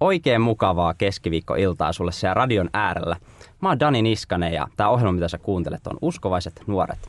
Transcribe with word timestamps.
Oikein 0.00 0.40
mukavaa 0.40 0.94
keskiviikkoiltaa 0.94 1.92
sulle 1.92 2.12
siellä 2.12 2.34
radion 2.34 2.70
äärellä. 2.72 3.16
Mä 3.60 3.68
oon 3.68 3.80
Dani 3.80 4.02
Niskanen 4.02 4.52
ja 4.52 4.66
tämä 4.76 4.90
ohjelma, 4.90 5.12
mitä 5.12 5.28
sä 5.28 5.38
kuuntelet, 5.38 5.86
on 5.86 5.98
Uskovaiset 6.02 6.62
nuoret. 6.66 7.08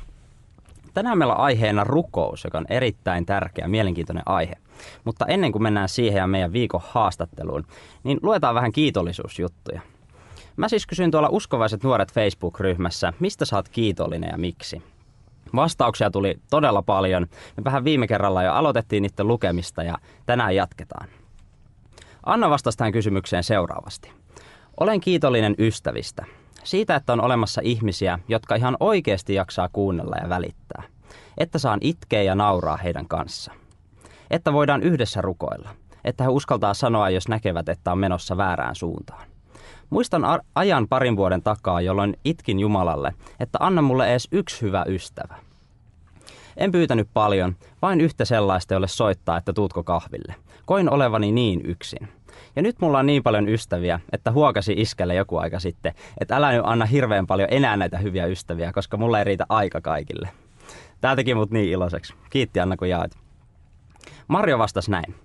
Tänään 0.94 1.18
meillä 1.18 1.36
on 1.36 1.40
aiheena 1.40 1.84
rukous, 1.84 2.44
joka 2.44 2.58
on 2.58 2.66
erittäin 2.70 3.26
tärkeä, 3.26 3.68
mielenkiintoinen 3.68 4.24
aihe. 4.26 4.54
Mutta 5.04 5.26
ennen 5.26 5.52
kuin 5.52 5.64
mennään 5.64 5.90
siihen 5.90 6.20
ja 6.20 6.28
meidän 6.28 6.54
viikon 6.54 6.82
haastatteluun, 6.84 7.66
niin 8.04 8.20
luetaan 8.22 8.56
vähän 8.56 8.72
kiitollisuusjuttuja. 8.72 9.82
Mä 10.58 10.70
siis 10.70 10.88
kysyin 10.88 11.12
tuolla 11.12 11.30
Uskovaiset 11.32 11.84
nuoret 11.84 12.14
Facebook-ryhmässä, 12.14 13.14
mistä 13.20 13.46
sä 13.46 13.56
oot 13.56 13.70
kiitollinen 13.70 14.30
ja 14.32 14.38
miksi. 14.38 14.82
Vastauksia 15.56 16.12
tuli 16.12 16.40
todella 16.50 16.82
paljon. 16.82 17.28
Me 17.58 17.64
vähän 17.64 17.84
viime 17.84 18.08
kerralla 18.08 18.44
jo 18.44 18.54
aloitettiin 18.54 19.04
niiden 19.04 19.28
lukemista 19.28 19.84
ja 19.84 19.98
tänään 20.26 20.56
jatketaan. 20.56 21.08
Anna 22.28 22.50
vastasi 22.50 22.78
tähän 22.78 22.94
kysymykseen 22.94 23.44
seuraavasti. 23.44 24.12
Olen 24.80 25.00
kiitollinen 25.00 25.56
ystävistä. 25.60 26.26
Siitä, 26.64 26.96
että 26.96 27.14
on 27.14 27.22
olemassa 27.22 27.62
ihmisiä, 27.64 28.20
jotka 28.28 28.56
ihan 28.56 28.78
oikeasti 28.80 29.34
jaksaa 29.34 29.70
kuunnella 29.74 30.16
ja 30.22 30.30
välittää. 30.30 30.84
Että 31.38 31.60
saan 31.60 31.80
itkeä 31.82 32.22
ja 32.22 32.36
nauraa 32.36 32.78
heidän 32.78 33.08
kanssa. 33.08 33.52
Että 34.32 34.54
voidaan 34.54 34.84
yhdessä 34.84 35.22
rukoilla. 35.22 35.70
Että 36.04 36.24
he 36.24 36.30
uskaltaa 36.30 36.74
sanoa, 36.74 37.10
jos 37.10 37.28
näkevät, 37.28 37.70
että 37.70 37.92
on 37.92 37.98
menossa 37.98 38.38
väärään 38.38 38.76
suuntaan. 38.76 39.28
Muistan 39.90 40.22
ajan 40.56 40.88
parin 40.88 41.18
vuoden 41.18 41.44
takaa, 41.44 41.82
jolloin 41.82 42.18
itkin 42.26 42.60
Jumalalle, 42.60 43.14
että 43.40 43.58
anna 43.62 43.82
mulle 43.82 44.10
edes 44.10 44.28
yksi 44.32 44.62
hyvä 44.62 44.86
ystävä. 44.88 45.36
En 46.58 46.72
pyytänyt 46.72 47.10
paljon, 47.14 47.56
vain 47.82 48.02
yhtä 48.02 48.26
sellaista, 48.26 48.74
jolle 48.74 48.88
soittaa, 48.88 49.38
että 49.38 49.54
tuutko 49.54 49.84
kahville. 49.84 50.36
Koin 50.66 50.90
olevani 50.90 51.32
niin 51.32 51.62
yksin. 51.66 52.17
Ja 52.58 52.64
nyt 52.64 52.76
mulla 52.82 53.00
on 53.00 53.06
niin 53.06 53.24
paljon 53.24 53.50
ystäviä, 53.50 54.00
että 54.12 54.32
huokasi 54.32 54.74
iskelle 54.78 55.16
joku 55.16 55.38
aika 55.38 55.60
sitten, 55.60 55.94
että 56.22 56.36
älä 56.36 56.52
nyt 56.52 56.62
anna 56.64 56.86
hirveän 56.86 57.28
paljon 57.28 57.48
enää 57.52 57.78
näitä 57.78 57.98
hyviä 57.98 58.26
ystäviä, 58.26 58.74
koska 58.74 58.98
mulla 58.98 59.20
ei 59.20 59.24
riitä 59.24 59.46
aika 59.50 59.82
kaikille. 59.82 60.30
Tää 61.02 61.16
teki 61.16 61.36
mut 61.36 61.52
niin 61.52 61.70
iloiseksi. 61.70 62.14
Kiitti 62.30 62.60
Anna, 62.60 62.78
kun 62.78 62.90
jaat. 62.90 63.12
Marjo 64.28 64.58
vastasi 64.58 64.92
näin. 64.92 65.16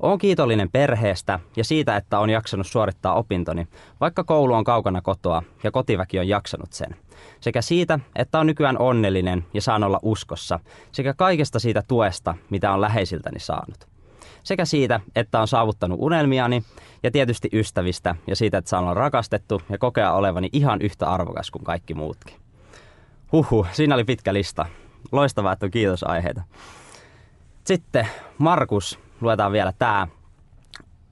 Olen 0.00 0.18
kiitollinen 0.18 0.70
perheestä 0.70 1.40
ja 1.56 1.64
siitä, 1.64 1.96
että 1.96 2.18
on 2.18 2.30
jaksanut 2.30 2.66
suorittaa 2.66 3.14
opintoni, 3.14 3.68
vaikka 4.00 4.24
koulu 4.24 4.54
on 4.54 4.64
kaukana 4.64 5.02
kotoa 5.02 5.42
ja 5.64 5.70
kotiväki 5.70 6.18
on 6.18 6.28
jaksanut 6.28 6.72
sen. 6.72 6.96
Sekä 7.40 7.62
siitä, 7.62 7.98
että 8.16 8.40
on 8.40 8.46
nykyään 8.46 8.78
onnellinen 8.78 9.44
ja 9.54 9.62
saan 9.62 9.84
olla 9.84 9.98
uskossa, 10.02 10.60
sekä 10.92 11.14
kaikesta 11.14 11.58
siitä 11.58 11.82
tuesta, 11.88 12.34
mitä 12.50 12.72
on 12.72 12.80
läheisiltäni 12.80 13.40
saanut. 13.40 13.91
Sekä 14.42 14.64
siitä, 14.64 15.00
että 15.16 15.40
on 15.40 15.48
saavuttanut 15.48 15.98
unelmiani 16.00 16.62
ja 17.02 17.10
tietysti 17.10 17.48
ystävistä 17.52 18.14
ja 18.26 18.36
siitä, 18.36 18.58
että 18.58 18.68
saan 18.68 18.84
olla 18.84 18.94
rakastettu 18.94 19.62
ja 19.68 19.78
kokea 19.78 20.12
olevani 20.12 20.48
ihan 20.52 20.82
yhtä 20.82 21.06
arvokas 21.10 21.50
kuin 21.50 21.64
kaikki 21.64 21.94
muutkin. 21.94 22.34
Huhu, 23.32 23.66
siinä 23.72 23.94
oli 23.94 24.04
pitkä 24.04 24.34
lista. 24.34 24.66
Loistavaa, 25.12 25.52
että 25.52 25.66
on 25.66 25.70
kiitosaiheita. 25.70 26.42
Sitten 27.64 28.08
Markus 28.38 28.98
luetaan 29.20 29.52
vielä 29.52 29.72
tämä. 29.78 30.08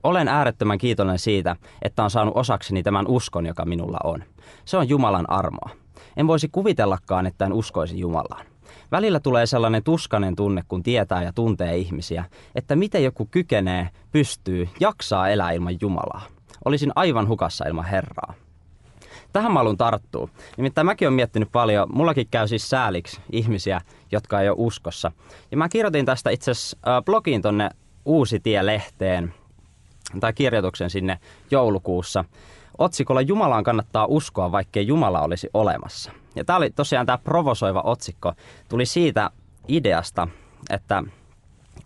Olen 0.03 0.29
äärettömän 0.29 0.79
kiitollinen 0.79 1.19
siitä, 1.19 1.57
että 1.83 2.05
on 2.05 2.11
saanut 2.11 2.37
osakseni 2.37 2.83
tämän 2.83 3.07
uskon, 3.09 3.47
joka 3.47 3.65
minulla 3.65 3.99
on. 4.05 4.25
Se 4.65 4.77
on 4.77 4.89
Jumalan 4.89 5.31
armoa. 5.31 5.71
En 6.17 6.27
voisi 6.27 6.49
kuvitellakaan, 6.53 7.27
että 7.27 7.45
en 7.45 7.53
uskoisi 7.53 7.99
Jumalaan. 7.99 8.47
Välillä 8.93 9.21
tulee 9.21 9.47
sellainen 9.47 9.83
tuskanen 9.83 10.37
tunne, 10.37 10.63
kun 10.69 10.83
tietää 10.83 11.23
ja 11.23 11.33
tuntee 11.33 11.77
ihmisiä, 11.77 12.25
että 12.55 12.77
miten 12.77 13.05
joku 13.05 13.29
kykenee, 13.31 13.89
pystyy, 14.13 14.69
jaksaa 14.81 15.29
elää 15.29 15.51
ilman 15.51 15.77
Jumalaa. 15.81 16.23
Olisin 16.65 16.93
aivan 16.97 17.29
hukassa 17.29 17.65
ilman 17.65 17.85
Herraa. 17.85 18.35
Tähän 19.33 19.53
mä 19.53 19.59
haluan 19.59 19.77
tarttua. 19.77 20.29
Nimittäin 20.57 20.87
mäkin 20.87 21.09
olen 21.09 21.15
miettinyt 21.15 21.53
paljon, 21.53 21.89
mullakin 21.93 22.27
käy 22.31 22.49
siis 22.49 22.71
sääliksi 22.71 23.21
ihmisiä, 23.33 23.81
jotka 24.13 24.41
ei 24.41 24.49
ole 24.49 24.57
uskossa. 24.59 25.13
Ja 25.51 25.57
mä 25.57 25.69
kirjoitin 25.69 26.07
tästä 26.07 26.31
itse 26.31 26.51
asiassa 26.51 27.03
blogiin 27.05 27.43
tonne 27.43 27.71
Uusi 28.05 28.41
tie-lehteen 28.41 29.35
tai 30.21 30.33
kirjoituksen 30.33 30.91
sinne 30.91 31.19
joulukuussa 31.51 32.25
otsikolla 32.79 33.21
Jumalaan 33.21 33.65
kannattaa 33.65 34.07
uskoa, 34.07 34.53
vaikkei 34.53 34.87
Jumala 34.87 35.21
olisi 35.21 35.51
olemassa. 35.55 36.13
Ja 36.37 36.45
tämä 36.45 36.57
oli 36.57 36.71
tosiaan 36.71 37.07
tämä 37.07 37.19
provosoiva 37.19 37.83
otsikko, 37.85 38.33
tuli 38.69 38.87
siitä 38.87 39.31
ideasta, 39.69 40.29
että 40.71 41.03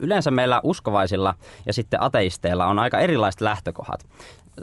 yleensä 0.00 0.30
meillä 0.30 0.60
uskovaisilla 0.62 1.34
ja 1.66 1.72
sitten 1.72 2.02
ateisteilla 2.02 2.66
on 2.66 2.78
aika 2.78 2.98
erilaiset 2.98 3.40
lähtökohdat. 3.40 4.06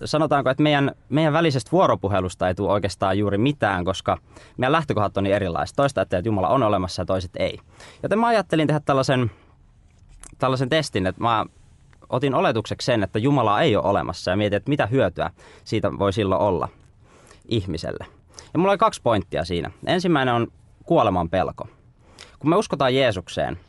Sanotaanko, 0.05 0.49
että 0.49 0.63
meidän, 0.63 0.91
meidän 1.09 1.33
välisestä 1.33 1.71
vuoropuhelusta 1.71 2.47
ei 2.47 2.55
tule 2.55 2.71
oikeastaan 2.71 3.17
juuri 3.17 3.37
mitään, 3.37 3.85
koska 3.85 4.17
meidän 4.57 4.71
lähtökohdat 4.71 5.17
on 5.17 5.23
niin 5.23 5.35
erilaiset. 5.35 5.75
Toista, 5.75 6.01
että 6.01 6.21
Jumala 6.25 6.47
on 6.47 6.63
olemassa 6.63 7.01
ja 7.01 7.05
toiset 7.05 7.31
ei. 7.35 7.59
Joten 8.03 8.19
mä 8.19 8.27
ajattelin 8.27 8.67
tehdä 8.67 8.79
tällaisen 8.79 9.31
tällaisen 10.39 10.69
testin, 10.69 11.07
että 11.07 11.21
mä 11.21 11.45
otin 12.11 12.35
oletukseksi 12.35 12.85
sen, 12.85 13.03
että 13.03 13.19
Jumala 13.19 13.61
ei 13.61 13.75
ole 13.75 13.85
olemassa 13.85 14.31
ja 14.31 14.37
mietin, 14.37 14.57
että 14.57 14.69
mitä 14.69 14.85
hyötyä 14.85 15.31
siitä 15.63 15.99
voi 15.99 16.13
silloin 16.13 16.41
olla 16.41 16.67
ihmiselle. 17.47 18.05
Ja 18.53 18.59
mulla 18.59 18.71
oli 18.71 18.77
kaksi 18.77 19.01
pointtia 19.01 19.45
siinä. 19.45 19.71
Ensimmäinen 19.85 20.33
on 20.33 20.47
kuoleman 20.85 21.29
pelko. 21.29 21.67
Kun 22.39 22.49
me 22.49 22.55
uskotaan 22.55 22.95
Jeesukseen, 22.95 23.59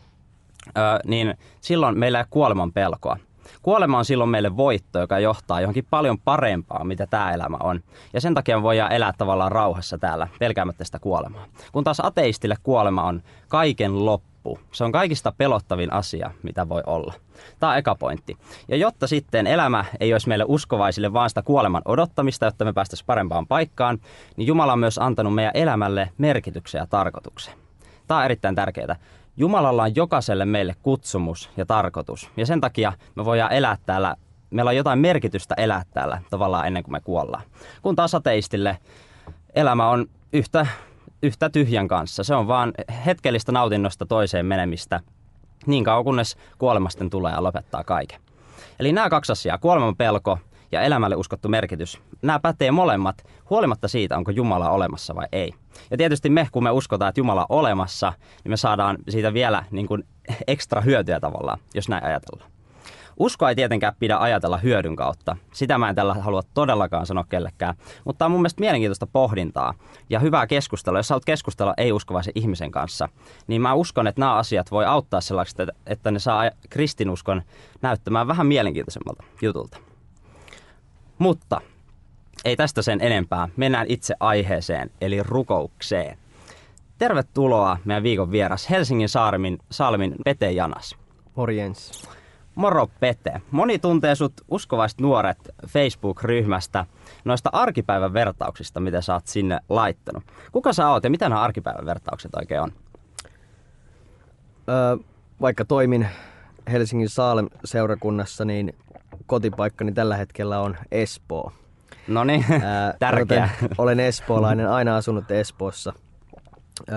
niin 1.04 1.34
silloin 1.60 1.98
meillä 1.98 2.18
ei 2.18 2.22
ole 2.22 2.26
kuoleman 2.30 2.72
pelkoa. 2.72 3.16
Kuolema 3.62 3.98
on 3.98 4.04
silloin 4.04 4.30
meille 4.30 4.56
voitto, 4.56 5.00
joka 5.00 5.18
johtaa 5.18 5.60
johonkin 5.60 5.86
paljon 5.90 6.18
parempaa, 6.18 6.84
mitä 6.84 7.06
tämä 7.06 7.32
elämä 7.32 7.56
on. 7.60 7.80
Ja 8.12 8.20
sen 8.20 8.34
takia 8.34 8.56
me 8.56 8.62
voidaan 8.62 8.92
elää 8.92 9.12
tavallaan 9.18 9.52
rauhassa 9.52 9.98
täällä, 9.98 10.28
pelkäämättä 10.38 10.84
sitä 10.84 10.98
kuolemaa. 10.98 11.46
Kun 11.72 11.84
taas 11.84 12.00
ateistille 12.00 12.56
kuolema 12.62 13.02
on 13.02 13.22
kaiken 13.48 14.04
loppu 14.04 14.31
loppu. 14.44 14.58
Se 14.72 14.84
on 14.84 14.92
kaikista 14.92 15.32
pelottavin 15.38 15.92
asia, 15.92 16.30
mitä 16.42 16.68
voi 16.68 16.82
olla. 16.86 17.14
Tämä 17.60 17.72
on 17.72 17.78
eka 17.78 17.94
pointti. 17.94 18.36
Ja 18.68 18.76
jotta 18.76 19.06
sitten 19.06 19.46
elämä 19.46 19.84
ei 20.00 20.12
olisi 20.12 20.28
meille 20.28 20.44
uskovaisille 20.48 21.12
vaan 21.12 21.30
sitä 21.30 21.42
kuoleman 21.42 21.82
odottamista, 21.84 22.46
jotta 22.46 22.64
me 22.64 22.72
päästäisiin 22.72 23.06
parempaan 23.06 23.46
paikkaan, 23.46 23.98
niin 24.36 24.46
Jumala 24.46 24.72
on 24.72 24.78
myös 24.78 24.98
antanut 24.98 25.34
meidän 25.34 25.52
elämälle 25.54 26.10
merkityksen 26.18 26.78
ja 26.78 26.86
tarkoituksen. 26.86 27.54
Tämä 28.06 28.18
on 28.18 28.24
erittäin 28.24 28.54
tärkeää. 28.54 28.96
Jumalalla 29.36 29.82
on 29.82 29.96
jokaiselle 29.96 30.44
meille 30.44 30.74
kutsumus 30.82 31.50
ja 31.56 31.66
tarkoitus. 31.66 32.30
Ja 32.36 32.46
sen 32.46 32.60
takia 32.60 32.92
me 33.14 33.24
voidaan 33.24 33.52
elää 33.52 33.78
täällä, 33.86 34.16
meillä 34.50 34.68
on 34.68 34.76
jotain 34.76 34.98
merkitystä 34.98 35.54
elää 35.58 35.82
täällä 35.94 36.22
tavallaan 36.30 36.66
ennen 36.66 36.82
kuin 36.82 36.92
me 36.92 37.00
kuollaan. 37.00 37.42
Kun 37.82 37.96
taas 37.96 38.14
ateistille 38.14 38.78
elämä 39.54 39.88
on 39.88 40.06
yhtä 40.32 40.66
yhtä 41.22 41.50
tyhjän 41.50 41.88
kanssa. 41.88 42.24
Se 42.24 42.34
on 42.34 42.46
vaan 42.46 42.72
hetkellistä 43.06 43.52
nautinnosta 43.52 44.06
toiseen 44.06 44.46
menemistä 44.46 45.00
niin 45.66 45.84
kauan 45.84 46.04
kunnes 46.04 46.36
kuolemasten 46.58 47.10
tulee 47.10 47.32
ja 47.32 47.42
lopettaa 47.42 47.84
kaiken. 47.84 48.20
Eli 48.80 48.92
nämä 48.92 49.10
kaksi 49.10 49.32
asiaa, 49.32 49.58
kuoleman 49.58 49.96
pelko 49.96 50.38
ja 50.72 50.82
elämälle 50.82 51.16
uskottu 51.16 51.48
merkitys, 51.48 52.00
nämä 52.22 52.40
pätee 52.40 52.70
molemmat 52.70 53.24
huolimatta 53.50 53.88
siitä, 53.88 54.16
onko 54.16 54.30
Jumala 54.30 54.70
olemassa 54.70 55.14
vai 55.14 55.26
ei. 55.32 55.52
Ja 55.90 55.96
tietysti 55.96 56.30
me, 56.30 56.48
kun 56.52 56.62
me 56.62 56.70
uskotaan, 56.70 57.08
että 57.08 57.20
Jumala 57.20 57.46
on 57.48 57.58
olemassa, 57.58 58.12
niin 58.44 58.52
me 58.52 58.56
saadaan 58.56 58.98
siitä 59.08 59.34
vielä 59.34 59.64
niin 59.70 59.86
kuin 59.86 60.04
ekstra 60.46 60.80
hyötyä 60.80 61.20
tavallaan, 61.20 61.58
jos 61.74 61.88
näin 61.88 62.04
ajatellaan. 62.04 62.50
Uskoa 63.22 63.48
ei 63.48 63.54
tietenkään 63.54 63.94
pidä 63.98 64.18
ajatella 64.18 64.56
hyödyn 64.56 64.96
kautta. 64.96 65.36
Sitä 65.52 65.78
mä 65.78 65.88
en 65.88 65.94
tällä 65.94 66.14
halua 66.14 66.42
todellakaan 66.54 67.06
sanoa 67.06 67.24
kellekään. 67.28 67.74
Mutta 68.04 68.18
tämä 68.18 68.26
on 68.26 68.30
mun 68.32 68.40
mielestä 68.40 68.60
mielenkiintoista 68.60 69.06
pohdintaa 69.06 69.74
ja 70.10 70.18
hyvää 70.18 70.46
keskustelua. 70.46 70.98
Jos 70.98 71.10
haluat 71.10 71.24
keskustella 71.24 71.74
ei-uskovaisen 71.76 72.32
ihmisen 72.34 72.70
kanssa, 72.70 73.08
niin 73.46 73.62
mä 73.62 73.74
uskon, 73.74 74.06
että 74.06 74.20
nämä 74.20 74.34
asiat 74.34 74.70
voi 74.70 74.84
auttaa 74.84 75.20
sellaiset, 75.20 75.58
että 75.86 76.10
ne 76.10 76.18
saa 76.18 76.50
kristinuskon 76.70 77.42
näyttämään 77.82 78.28
vähän 78.28 78.46
mielenkiintoisemmalta 78.46 79.24
jutulta. 79.42 79.78
Mutta 81.18 81.60
ei 82.44 82.56
tästä 82.56 82.82
sen 82.82 83.00
enempää. 83.00 83.48
Mennään 83.56 83.86
itse 83.88 84.14
aiheeseen, 84.20 84.90
eli 85.00 85.22
rukoukseen. 85.22 86.18
Tervetuloa 86.98 87.78
meidän 87.84 88.02
viikon 88.02 88.32
vieras 88.32 88.70
Helsingin 88.70 89.08
Saarmin, 89.08 89.58
Salmin 89.70 90.14
Pete 90.24 90.52
Janas. 90.52 90.96
Morjens. 91.34 92.08
Moro 92.54 92.86
Pete. 93.00 93.40
Moni 93.50 93.78
tuntee 93.78 94.14
sut 94.14 94.32
uskovaiset 94.48 95.00
nuoret 95.00 95.38
Facebook-ryhmästä 95.66 96.86
noista 97.24 97.50
arkipäivän 97.52 98.12
vertauksista, 98.12 98.80
mitä 98.80 99.00
sä 99.00 99.14
oot 99.14 99.26
sinne 99.26 99.60
laittanut. 99.68 100.24
Kuka 100.52 100.72
sä 100.72 100.88
oot 100.88 101.04
ja 101.04 101.10
mitä 101.10 101.28
nämä 101.28 101.40
arkipäivän 101.40 101.86
vertaukset 101.86 102.34
oikein 102.34 102.60
on? 102.60 102.72
Öö, 104.68 104.96
vaikka 105.40 105.64
toimin 105.64 106.08
Helsingin 106.72 107.08
Saalem 107.08 107.48
seurakunnassa, 107.64 108.44
niin 108.44 108.74
kotipaikkani 109.26 109.92
tällä 109.92 110.16
hetkellä 110.16 110.60
on 110.60 110.76
Espoo. 110.90 111.52
No 112.08 112.24
niin, 112.24 112.44
tärkeä. 112.98 113.48
Olen 113.78 114.00
espoolainen, 114.00 114.68
aina 114.70 114.96
asunut 114.96 115.30
Espoossa. 115.30 115.92
Öö, 116.88 116.96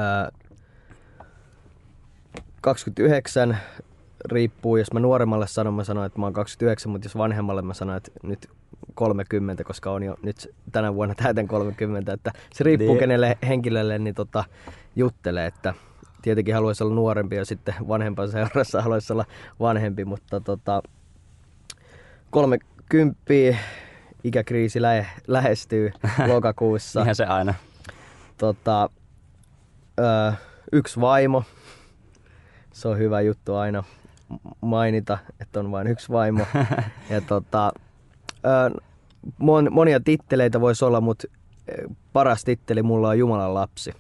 29 2.62 3.58
riippuu, 4.32 4.78
jos 4.78 4.94
mä 4.94 5.00
nuoremmalle 5.00 5.48
sanon, 5.48 5.74
mä 5.74 5.84
sanon, 5.84 6.06
että 6.06 6.20
mä 6.20 6.26
oon 6.26 6.34
29, 6.34 6.92
mutta 6.92 7.06
jos 7.06 7.18
vanhemmalle 7.18 7.62
mä 7.62 7.74
sanon, 7.74 7.98
että 7.98 8.12
nyt 8.24 8.50
30, 8.94 9.64
koska 9.64 9.92
on 9.92 10.04
jo 10.04 10.16
nyt 10.24 10.56
tänä 10.72 10.96
vuonna 10.96 11.16
täytän 11.24 11.48
30, 11.48 12.14
että 12.14 12.32
se 12.54 12.64
riippuu 12.64 12.88
niin. 12.88 13.00
kenelle 13.00 13.38
henkilölle 13.48 14.00
niin 14.00 14.16
tota, 14.16 14.44
juttelee, 14.96 15.46
että 15.46 15.74
tietenkin 16.22 16.54
haluaisi 16.54 16.84
olla 16.84 16.96
nuorempi 16.96 17.36
ja 17.36 17.46
sitten 17.46 17.76
vanhempan 17.88 18.32
seurassa 18.32 18.82
haluaisi 18.84 19.14
olla 19.14 19.26
vanhempi, 19.60 20.06
mutta 20.06 20.40
tota, 20.40 20.82
30 22.30 23.24
ikäkriisi 24.24 24.82
lähe, 24.82 25.08
lähestyy 25.28 25.92
lokakuussa. 26.34 27.02
Ihan 27.02 27.16
se 27.16 27.26
aina. 27.26 27.54
Tota, 28.38 28.90
ö, 30.00 30.34
yksi 30.72 31.02
vaimo, 31.02 31.44
se 32.72 32.88
on 32.88 32.98
hyvä 32.98 33.22
juttu 33.22 33.56
aina 33.56 33.84
mainita, 34.62 35.18
että 35.40 35.60
on 35.60 35.72
vain 35.72 35.88
yksi 35.88 36.10
vaimo. 36.10 36.46
ja 37.10 37.22
tota, 37.22 37.72
mon, 39.38 39.68
monia 39.72 40.00
titteleitä 40.00 40.62
voisi 40.62 40.86
olla, 40.86 41.02
mutta 41.02 41.28
paras 42.14 42.44
titteli 42.44 42.84
mulla 42.84 43.10
on 43.10 43.20
Jumalan 43.20 43.54
lapsi. 43.54 43.94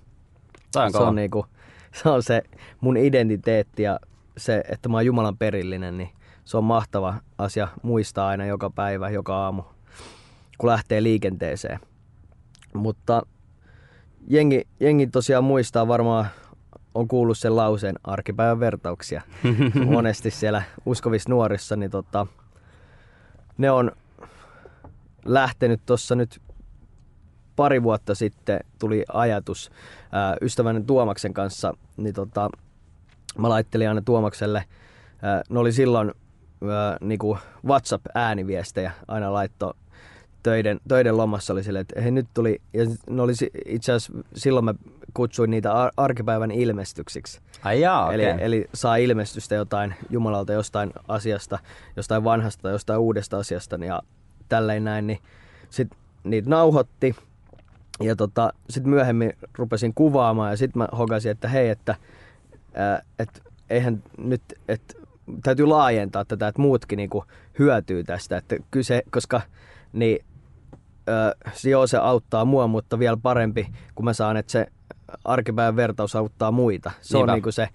on 0.75 0.91
se, 0.91 0.97
on 0.97 1.15
niinku, 1.15 1.45
se 1.93 2.09
on 2.09 2.23
se 2.23 2.43
mun 2.81 2.97
identiteetti 2.97 3.83
ja 3.83 3.99
se, 4.37 4.63
että 4.69 4.89
mä 4.89 4.97
oon 4.97 5.05
Jumalan 5.05 5.37
perillinen, 5.37 5.97
niin 5.97 6.09
se 6.45 6.57
on 6.57 6.63
mahtava 6.63 7.15
asia 7.37 7.67
muistaa 7.83 8.27
aina 8.27 8.45
joka 8.45 8.69
päivä, 8.69 9.09
joka 9.09 9.35
aamu, 9.35 9.63
kun 10.57 10.69
lähtee 10.69 11.03
liikenteeseen. 11.03 11.79
Mutta 12.73 13.21
jengi, 14.27 14.67
jengi 14.79 15.07
tosiaan 15.07 15.43
muistaa 15.43 15.87
varmaan, 15.87 16.27
on 16.95 17.07
kuullut 17.07 17.37
sen 17.37 17.55
lauseen 17.55 17.95
arkipäivän 18.03 18.59
vertauksia. 18.59 19.21
Monesti 19.85 20.31
siellä 20.31 20.63
uskovissa 20.85 21.29
nuorissa, 21.29 21.75
niin 21.75 21.91
tota, 21.91 22.27
ne 23.57 23.71
on 23.71 23.91
lähtenyt 25.25 25.81
tuossa 25.85 26.15
nyt 26.15 26.41
pari 27.55 27.83
vuotta 27.83 28.15
sitten 28.15 28.59
tuli 28.79 29.05
ajatus 29.13 29.71
ää, 30.11 30.35
ystävän 30.41 30.85
Tuomaksen 30.85 31.33
kanssa, 31.33 31.73
niin 31.97 32.15
tota, 32.15 32.49
mä 33.37 33.49
laittelin 33.49 33.89
aina 33.89 34.01
Tuomakselle, 34.01 34.65
ää, 35.21 35.41
ne 35.49 35.59
oli 35.59 35.71
silloin 35.71 36.11
ää, 36.69 36.97
niinku 37.01 37.37
WhatsApp-ääniviestejä 37.65 38.91
aina 39.07 39.33
laitto 39.33 39.73
töiden, 40.45 40.79
töiden 40.87 41.17
lomassa 41.17 41.53
oli 41.53 41.63
silleen, 41.63 41.81
että 41.81 42.01
he 42.01 42.11
nyt 42.11 42.27
tuli, 42.33 42.61
ja 42.73 42.85
ne 43.09 43.21
oli 43.21 43.33
itse 43.65 43.91
asiassa 43.91 44.23
silloin 44.35 44.65
mä 44.65 44.73
kutsuin 45.13 45.51
niitä 45.51 45.73
ar- 45.73 45.91
arkipäivän 45.97 46.51
ilmestyksiksi. 46.51 47.41
Ai 47.63 47.81
jaa, 47.81 48.13
eli, 48.13 48.25
okay. 48.25 48.37
eli 48.41 48.69
saa 48.73 48.95
ilmestystä 48.95 49.55
jotain 49.55 49.95
Jumalalta 50.09 50.53
jostain 50.53 50.93
asiasta, 51.07 51.59
jostain 51.95 52.23
vanhasta, 52.23 52.69
jostain 52.69 52.99
uudesta 52.99 53.37
asiasta 53.37 53.75
ja 53.75 54.01
tälleen 54.49 54.83
näin, 54.83 55.07
niin 55.07 55.19
sit 55.69 55.87
niitä 56.23 56.49
nauhoitti 56.49 57.15
ja 58.03 58.15
tota, 58.15 58.53
sitten 58.69 58.89
myöhemmin 58.89 59.33
rupesin 59.57 59.93
kuvaamaan 59.93 60.51
ja 60.51 60.57
sitten 60.57 60.79
mä 60.79 60.87
hokasin, 60.97 61.31
että 61.31 61.47
hei, 61.47 61.69
että 61.69 61.95
ää, 62.73 63.01
et, 63.19 63.43
eihän 63.69 64.03
nyt, 64.17 64.41
että 64.67 64.93
täytyy 65.43 65.65
laajentaa 65.65 66.25
tätä, 66.25 66.47
että 66.47 66.61
muutkin 66.61 66.97
niinku 66.97 67.25
hyötyy 67.59 68.03
tästä, 68.03 68.37
että 68.37 68.55
kyse, 68.71 69.03
koska 69.11 69.41
niin 69.93 70.25
se 71.53 71.69
joo, 71.69 71.87
se 71.87 71.97
auttaa 71.97 72.45
mua, 72.45 72.67
mutta 72.67 72.99
vielä 72.99 73.17
parempi, 73.17 73.67
kun 73.95 74.05
mä 74.05 74.13
saan, 74.13 74.37
että 74.37 74.51
se 74.51 74.67
arkipäivän 75.25 75.75
vertaus 75.75 76.15
auttaa 76.15 76.51
muita. 76.51 76.91
Se 77.01 77.17
Niinpä. 77.17 77.31
on 77.31 77.35
niinku 77.35 77.51
se, 77.51 77.69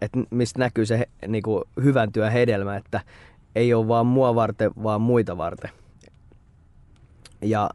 että 0.00 0.18
mistä 0.30 0.58
näkyy 0.58 0.86
se 0.86 1.06
niinku 1.28 1.64
hyvän 1.82 2.12
työn 2.12 2.32
hedelmä, 2.32 2.76
että 2.76 3.00
ei 3.54 3.74
ole 3.74 3.88
vaan 3.88 4.06
mua 4.06 4.34
varten, 4.34 4.70
vaan 4.82 5.00
muita 5.00 5.36
varten. 5.36 5.70
Ja 7.42 7.70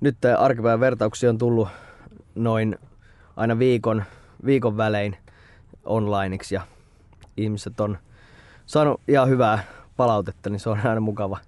nyt 0.00 0.16
arkipäivän 0.38 0.80
vertauksia 0.80 1.30
on 1.30 1.38
tullut 1.38 1.68
noin 2.34 2.78
aina 3.36 3.58
viikon, 3.58 4.04
viikon 4.44 4.76
välein 4.76 5.16
onlineiksi 5.84 6.54
ja 6.54 6.60
ihmiset 7.36 7.80
on 7.80 7.98
saanut 8.66 9.00
ihan 9.08 9.28
hyvää 9.28 9.62
palautetta, 9.96 10.50
niin 10.50 10.60
se 10.60 10.70
on 10.70 10.80
aina 10.84 11.00
mukava, 11.00 11.38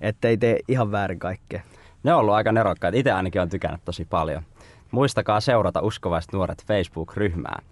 että 0.00 0.28
ei 0.28 0.36
tee 0.36 0.58
ihan 0.68 0.92
väärin 0.92 1.18
kaikkea. 1.18 1.62
Ne 2.02 2.14
on 2.14 2.20
ollut 2.20 2.34
aika 2.34 2.52
nerokkaita. 2.52 2.98
Itse 2.98 3.12
ainakin 3.12 3.40
on 3.40 3.48
tykännyt 3.48 3.84
tosi 3.84 4.04
paljon. 4.04 4.42
Muistakaa 4.90 5.40
seurata 5.40 5.80
Uskovaiset 5.80 6.32
nuoret 6.32 6.64
Facebook-ryhmää. 6.66 7.62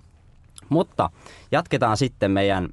Mutta 0.69 1.11
jatketaan 1.53 1.97
sitten 1.97 2.31
meidän 2.31 2.69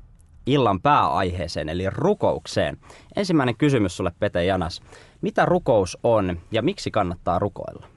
illan 0.45 0.81
pääaiheeseen, 0.81 1.69
eli 1.69 1.89
rukoukseen. 1.89 2.77
Ensimmäinen 3.15 3.57
kysymys 3.57 3.98
sulle, 3.98 4.12
Pete 4.19 4.45
Janas. 4.45 4.81
Mitä 5.21 5.45
rukous 5.45 5.98
on 6.04 6.39
ja 6.51 6.62
miksi 6.62 6.92
kannattaa 6.92 7.39
rukoilla? 7.39 7.88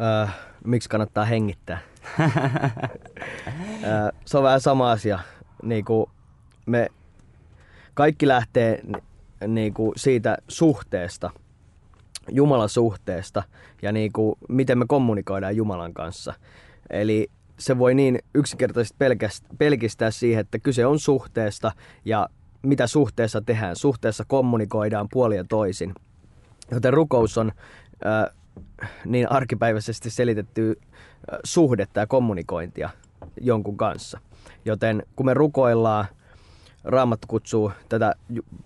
Öö, 0.00 0.26
miksi 0.64 0.88
kannattaa 0.88 1.24
hengittää? 1.24 1.78
öö, 2.20 2.28
se 4.24 4.38
on 4.38 4.44
vähän 4.44 4.60
sama 4.60 4.90
asia. 4.90 5.18
Niin 5.62 5.84
kuin 5.84 6.10
me 6.66 6.88
kaikki 7.94 8.28
lähtee 8.28 8.82
niin 9.46 9.74
kuin 9.74 9.92
siitä 9.96 10.38
suhteesta, 10.48 11.30
Jumalan 12.30 12.68
suhteesta 12.68 13.42
ja 13.82 13.92
niin 13.92 14.12
kuin, 14.12 14.38
miten 14.48 14.78
me 14.78 14.84
kommunikoidaan 14.88 15.56
Jumalan 15.56 15.94
kanssa. 15.94 16.34
Eli 16.90 17.28
se 17.58 17.78
voi 17.78 17.94
niin 17.94 18.18
yksinkertaisesti 18.34 18.98
pelkistää 19.58 20.10
siihen, 20.10 20.40
että 20.40 20.58
kyse 20.58 20.86
on 20.86 20.98
suhteesta 20.98 21.72
ja 22.04 22.28
mitä 22.62 22.86
suhteessa 22.86 23.40
tehdään. 23.40 23.76
Suhteessa 23.76 24.24
kommunikoidaan 24.28 25.08
puoli 25.12 25.36
ja 25.36 25.44
toisin. 25.44 25.94
Joten 26.70 26.92
rukous 26.92 27.38
on 27.38 27.52
äh, 28.06 28.36
niin 29.04 29.32
arkipäiväisesti 29.32 30.10
selitetty 30.10 30.80
äh, 30.80 31.38
suhdetta 31.44 32.00
ja 32.00 32.06
kommunikointia 32.06 32.90
jonkun 33.40 33.76
kanssa. 33.76 34.20
Joten 34.64 35.02
kun 35.16 35.26
me 35.26 35.34
rukoillaan, 35.34 36.06
Raamattu 36.86 37.26
kutsuu 37.28 37.72
tätä 37.88 38.14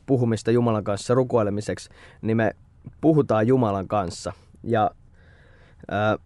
puhumista 0.07 0.51
Jumalan 0.51 0.85
kanssa 0.85 1.15
rukoilemiseksi, 1.15 1.91
niin 2.23 2.37
me 2.37 2.57
puhutaan 3.01 3.47
Jumalan 3.47 3.89
kanssa. 3.89 4.33
Ja 4.63 4.91
ää, 5.91 6.17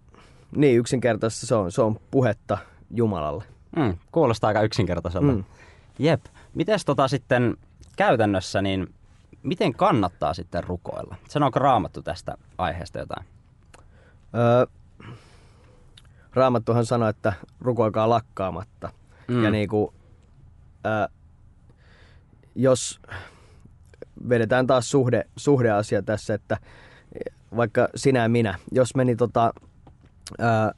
niin 0.57 0.79
yksinkertaisesti 0.79 1.47
se 1.47 1.55
on, 1.55 1.73
se 1.73 1.83
on 1.83 2.01
puhetta 2.11 2.59
Jumalalle. 2.91 3.45
Mm, 3.77 3.99
kuulostaa 4.13 4.49
aika 4.49 4.63
yksinkertaiselta. 4.63 5.33
Mm. 5.33 5.45
Jep. 5.99 6.25
Mites 6.55 6.85
tota 6.85 7.09
sitten 7.09 7.57
käytännössä, 7.97 8.63
niin 8.63 8.95
miten 9.43 9.75
kannattaa 9.75 10.35
sitten 10.35 10.65
rukoilla? 10.65 11.17
Sanooko 11.29 11.59
Raamattu 11.59 12.03
tästä 12.03 12.35
aiheesta 12.59 12.99
jotain? 12.99 13.27
Öö, 14.35 14.67
Raamattuhan 16.35 16.87
sanoi, 16.87 17.11
että 17.11 17.33
rukoilkaa 17.61 18.09
lakkaamatta. 18.09 18.93
Mm. 19.29 19.45
Ja 19.45 19.51
niin 19.51 19.69
kuin, 19.69 19.95
öö, 20.87 21.07
jos 22.55 23.01
vedetään 24.29 24.67
taas 24.67 24.91
suhde, 24.91 25.25
suhdeasia 25.37 26.03
tässä, 26.03 26.35
että 26.35 26.59
vaikka 27.57 27.89
sinä 27.95 28.23
ja 28.23 28.29
minä, 28.29 28.59
jos 28.73 28.95
meni 28.95 29.17
tota, 29.17 29.55
ää, 30.39 30.73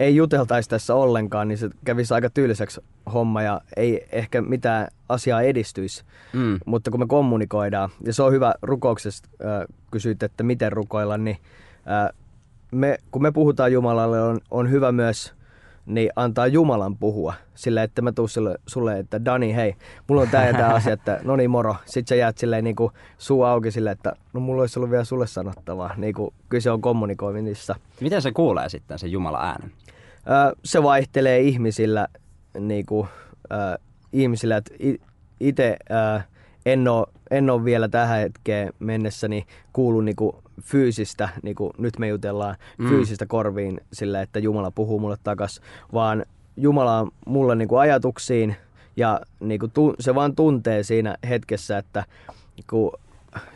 ei 0.00 0.16
juteltaisi 0.16 0.68
tässä 0.68 0.94
ollenkaan, 0.94 1.48
niin 1.48 1.58
se 1.58 1.70
kävisi 1.84 2.14
aika 2.14 2.30
tylsäksi 2.30 2.80
homma 3.14 3.42
ja 3.42 3.60
ei 3.76 4.06
ehkä 4.12 4.42
mitään 4.42 4.88
asiaa 5.08 5.42
edistyisi. 5.42 6.04
Mm. 6.32 6.58
Mutta 6.66 6.90
kun 6.90 7.00
me 7.00 7.06
kommunikoidaan, 7.06 7.90
ja 8.06 8.12
se 8.12 8.22
on 8.22 8.32
hyvä 8.32 8.54
rukouksesta, 8.62 9.28
äh, 9.44 9.76
kysyit, 9.90 10.22
että 10.22 10.42
miten 10.42 10.72
rukoilla, 10.72 11.18
niin 11.18 11.36
äh, 11.90 12.24
me, 12.70 12.98
kun 13.10 13.22
me 13.22 13.32
puhutaan 13.32 13.72
Jumalalle, 13.72 14.22
on, 14.22 14.38
on 14.50 14.70
hyvä 14.70 14.92
myös 14.92 15.34
niin 15.86 16.10
antaa 16.16 16.46
Jumalan 16.46 16.96
puhua. 16.96 17.34
Sillä 17.54 17.82
että 17.82 18.02
mä 18.02 18.12
tuun 18.12 18.28
sulle, 18.28 18.58
sulle, 18.66 18.98
että 18.98 19.24
Dani, 19.24 19.54
hei, 19.54 19.74
mulla 20.08 20.22
on 20.22 20.28
tää 20.28 20.46
ja 20.46 20.52
tää 20.52 20.74
asia, 20.74 20.92
että 20.92 21.20
no 21.24 21.36
niin 21.36 21.50
moro. 21.50 21.76
Sitten 21.84 22.08
sä 22.08 22.14
jäät 22.14 22.38
silleen 22.38 22.64
niin 22.64 22.76
kuin 22.76 22.92
suu 23.18 23.42
auki 23.42 23.70
silleen, 23.70 23.92
että 23.92 24.12
no 24.32 24.40
mulla 24.40 24.62
olisi 24.62 24.78
ollut 24.78 24.90
vielä 24.90 25.04
sulle 25.04 25.26
sanottavaa. 25.26 25.94
Niin 25.96 26.14
kuin 26.14 26.34
kyse 26.48 26.70
on 26.70 26.80
kommunikoinnissa. 26.80 27.74
Miten 28.00 28.22
se 28.22 28.32
kuulee 28.32 28.68
sitten, 28.68 28.98
se 28.98 29.06
Jumala 29.06 29.42
äänen? 29.42 29.72
Öö, 30.30 30.52
se 30.64 30.82
vaihtelee 30.82 31.40
ihmisillä, 31.40 32.08
niin 32.60 32.86
kuin, 32.86 33.08
öö, 33.52 33.58
ihmisillä 34.12 34.56
että 34.56 34.74
itse 35.40 35.76
öö, 35.90 36.20
en 36.66 36.88
ole, 36.88 37.06
en 37.30 37.50
ole 37.50 37.64
vielä 37.64 37.88
tähän 37.88 38.18
hetkeen 38.18 38.72
kuullut 39.72 40.04
niin 40.04 40.16
kuin 40.16 40.36
fyysistä, 40.62 41.28
niin 41.42 41.56
kuin 41.56 41.70
nyt 41.78 41.98
me 41.98 42.08
jutellaan, 42.08 42.56
mm. 42.78 42.88
fyysistä 42.88 43.26
korviin 43.26 43.80
sillä, 43.92 44.22
että 44.22 44.38
Jumala 44.38 44.70
puhuu 44.70 44.98
mulle 44.98 45.16
takas, 45.24 45.60
vaan 45.92 46.26
Jumala 46.56 46.98
on 46.98 47.10
mulle 47.26 47.54
niin 47.54 47.68
kuin 47.68 47.80
ajatuksiin 47.80 48.56
ja 48.96 49.20
niin 49.40 49.60
kuin 49.60 49.72
tu, 49.72 49.94
se 50.00 50.14
vaan 50.14 50.34
tuntee 50.34 50.82
siinä 50.82 51.16
hetkessä, 51.28 51.78
että 51.78 52.04
kun 52.70 52.92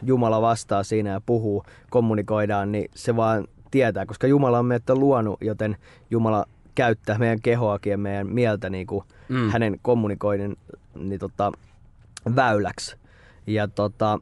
Jumala 0.02 0.42
vastaa 0.42 0.82
siinä 0.82 1.10
ja 1.10 1.20
puhuu, 1.26 1.64
kommunikoidaan, 1.90 2.72
niin 2.72 2.90
se 2.94 3.16
vaan 3.16 3.48
tietää, 3.70 4.06
koska 4.06 4.26
Jumala 4.26 4.58
on 4.58 4.66
meitä 4.66 4.94
luonut, 4.94 5.38
joten 5.40 5.76
Jumala 6.10 6.44
käyttää 6.74 7.18
meidän 7.18 7.40
kehoakin 7.40 7.90
ja 7.90 7.98
meidän 7.98 8.26
mieltä 8.26 8.70
niin 8.70 8.86
kuin 8.86 9.04
mm. 9.28 9.50
hänen 9.50 9.78
kommunikoinnin 9.82 10.56
niin 10.94 11.20
tota, 11.20 11.52
väyläksi. 12.36 12.96
Ja 13.46 13.68
tota, 13.68 14.18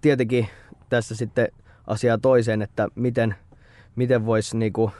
tietenkin 0.00 0.48
tässä 0.88 1.14
sitten 1.14 1.48
asiaa 1.86 2.18
toiseen, 2.18 2.62
että 2.62 2.88
miten, 2.94 3.34
miten 3.96 4.26
voisi 4.26 4.56
niinku, 4.56 4.90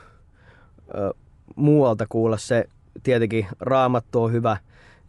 muualta 1.57 2.07
kuulla 2.09 2.37
se. 2.37 2.69
Tietenkin 3.03 3.47
raamattu 3.61 4.23
on 4.23 4.33
hyvä, 4.33 4.57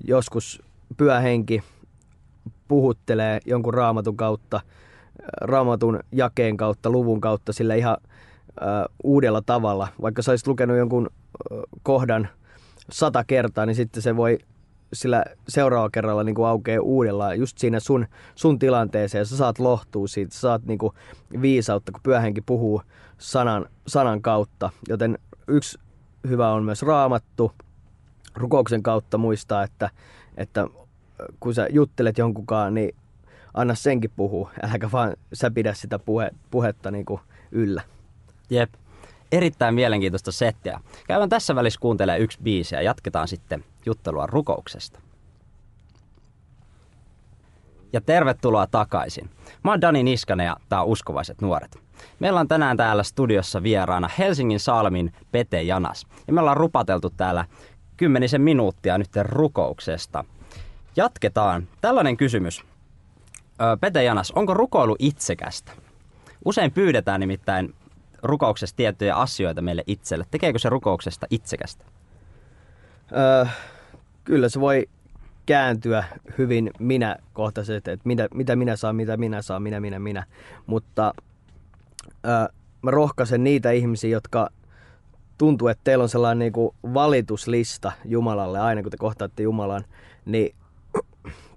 joskus 0.03 0.63
pyöhenki 0.97 1.63
puhuttelee 2.67 3.39
jonkun 3.45 3.73
raamatun 3.73 4.17
kautta, 4.17 4.61
raamatun 5.41 5.99
jakeen 6.11 6.57
kautta, 6.57 6.89
luvun 6.89 7.21
kautta 7.21 7.53
sillä 7.53 7.75
ihan 7.75 7.97
ö, 8.01 8.63
uudella 9.03 9.41
tavalla. 9.41 9.87
Vaikka 10.01 10.21
sä 10.21 10.31
olisit 10.31 10.47
lukenut 10.47 10.77
jonkun 10.77 11.09
ö, 11.51 11.61
kohdan 11.83 12.29
sata 12.91 13.23
kertaa, 13.23 13.65
niin 13.65 13.75
sitten 13.75 14.03
se 14.03 14.15
voi 14.15 14.39
sillä 14.93 15.25
seuraavalla 15.47 15.89
kerralla 15.89 16.23
niin 16.23 16.35
kuin 16.35 16.47
aukeaa 16.47 16.81
uudella 16.81 17.33
just 17.33 17.57
siinä 17.57 17.79
sun, 17.79 18.07
sun 18.35 18.59
tilanteeseen 18.59 19.25
sä 19.25 19.37
saat 19.37 19.59
lohtua 19.59 20.07
siitä, 20.07 20.33
sä 20.33 20.39
saat 20.39 20.65
niin 20.65 20.77
kuin 20.77 20.93
viisautta, 21.41 21.91
kun 21.91 22.01
pyöhenki 22.03 22.41
puhuu 22.41 22.81
sanan, 23.17 23.65
sanan 23.87 24.21
kautta. 24.21 24.69
Joten 24.89 25.19
yksi 25.47 25.79
hyvä 26.27 26.51
on 26.51 26.63
myös 26.63 26.81
raamattu. 26.81 27.51
Rukouksen 28.35 28.83
kautta 28.83 29.17
muistaa, 29.17 29.63
että, 29.63 29.89
että 30.37 30.67
kun 31.39 31.53
sä 31.53 31.67
juttelet 31.71 32.17
jonkunkaan, 32.17 32.73
niin 32.73 32.95
anna 33.53 33.75
senkin 33.75 34.11
puhua. 34.15 34.51
Äläkä 34.63 34.91
vaan 34.91 35.13
sä 35.33 35.51
pidä 35.51 35.73
sitä 35.73 35.99
puhe, 35.99 36.31
puhetta 36.51 36.91
niin 36.91 37.05
kuin 37.05 37.21
yllä. 37.51 37.81
Jep. 38.49 38.73
Erittäin 39.31 39.75
mielenkiintoista 39.75 40.31
settiä. 40.31 40.79
Käydään 41.07 41.29
tässä 41.29 41.55
välissä 41.55 41.79
kuuntelemaan 41.79 42.21
yksi 42.21 42.39
biisi 42.43 42.75
ja 42.75 42.81
jatketaan 42.81 43.27
sitten 43.27 43.65
juttelua 43.85 44.27
rukouksesta. 44.27 44.99
Ja 47.93 48.01
tervetuloa 48.01 48.67
takaisin. 48.67 49.29
Mä 49.63 49.71
oon 49.71 49.81
Dani 49.81 50.03
Niskanen 50.03 50.45
ja 50.45 50.57
tää 50.69 50.81
on 50.81 50.87
Uskovaiset 50.87 51.41
nuoret. 51.41 51.79
Meillä 52.19 52.39
on 52.39 52.47
tänään 52.47 52.77
täällä 52.77 53.03
studiossa 53.03 53.63
vieraana 53.63 54.09
Helsingin 54.17 54.59
Salmin 54.59 55.13
Pete 55.31 55.61
Janas. 55.61 56.07
Ja 56.27 56.33
me 56.33 56.39
ollaan 56.39 56.57
rupateltu 56.57 57.09
täällä 57.09 57.45
kymmenisen 57.97 58.41
minuuttia 58.41 58.97
nyt 58.97 59.09
rukouksesta. 59.21 60.25
Jatketaan. 60.95 61.67
Tällainen 61.81 62.17
kysymys. 62.17 62.63
Pete 63.81 64.03
Janas, 64.03 64.31
onko 64.31 64.53
rukoilu 64.53 64.95
itsekästä? 64.99 65.71
Usein 66.45 66.71
pyydetään 66.71 67.19
nimittäin 67.19 67.75
rukouksessa 68.23 68.75
tiettyjä 68.75 69.15
asioita 69.15 69.61
meille 69.61 69.83
itselle. 69.87 70.25
Tekeekö 70.31 70.59
se 70.59 70.69
rukouksesta 70.69 71.27
itsekästä? 71.29 71.85
Öö, 73.11 73.45
kyllä 74.25 74.49
se 74.49 74.59
voi 74.59 74.87
kääntyä 75.45 76.03
hyvin 76.37 76.71
minäkohtaisesti, 76.79 77.91
että 77.91 78.07
mitä, 78.07 78.27
mitä 78.33 78.55
minä 78.55 78.75
saan, 78.75 78.95
mitä 78.95 79.17
minä 79.17 79.41
saan, 79.41 79.63
minä, 79.63 79.79
minä, 79.79 79.99
minä. 79.99 80.25
Mutta 80.65 81.13
öö, 82.25 82.47
mä 82.81 82.91
rohkaisen 82.91 83.43
niitä 83.43 83.71
ihmisiä, 83.71 84.09
jotka 84.09 84.49
tuntuu, 85.37 85.67
että 85.67 85.81
teillä 85.83 86.01
on 86.01 86.09
sellainen 86.09 86.39
niin 86.39 86.53
kuin 86.53 86.75
valituslista 86.93 87.91
Jumalalle 88.05 88.59
aina, 88.59 88.81
kun 88.81 88.91
te 88.91 88.97
kohtaatte 88.97 89.43
Jumalan, 89.43 89.83
niin 90.25 90.55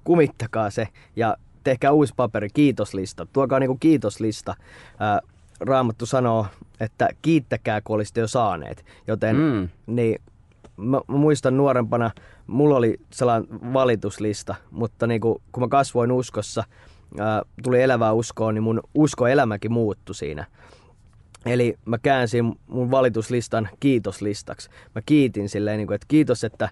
kumittakaa 0.04 0.70
se 0.70 0.88
ja 1.16 1.36
tehkää 1.64 1.92
uusi 1.92 2.14
paperi, 2.16 2.48
kiitoslista. 2.54 3.26
Tuokaa 3.32 3.58
niin 3.58 3.68
kuin 3.68 3.80
kiitoslista. 3.80 4.54
Öö, 5.00 5.30
Raamattu 5.60 6.06
sanoo, 6.06 6.46
että 6.80 7.08
kiittäkää, 7.22 7.80
kun 7.80 7.94
olisitte 7.94 8.20
jo 8.20 8.28
saaneet. 8.28 8.84
Joten 9.06 9.36
mm. 9.36 9.68
niin, 9.86 10.20
mä, 10.78 11.00
mä 11.08 11.16
muistan 11.16 11.56
nuorempana, 11.56 12.10
mulla 12.46 12.76
oli 12.76 13.00
sellainen 13.12 13.48
valituslista, 13.72 14.54
mutta 14.70 15.06
niin 15.06 15.20
kun, 15.20 15.40
kun 15.52 15.62
mä 15.62 15.68
kasvoin 15.68 16.12
uskossa, 16.12 16.64
ää, 17.18 17.42
tuli 17.62 17.82
elävää 17.82 18.12
uskoa, 18.12 18.52
niin 18.52 18.62
mun 18.62 18.80
uskoelämäkin 18.94 19.72
muuttui 19.72 20.14
siinä. 20.14 20.46
Eli 21.46 21.78
mä 21.84 21.98
käänsin 21.98 22.58
mun 22.66 22.90
valituslistan 22.90 23.68
kiitoslistaksi. 23.80 24.70
Mä 24.94 25.02
kiitin 25.06 25.48
silleen, 25.48 25.76
niin 25.78 25.86
kuin, 25.86 25.94
että 25.94 26.06
kiitos, 26.08 26.44
että 26.44 26.68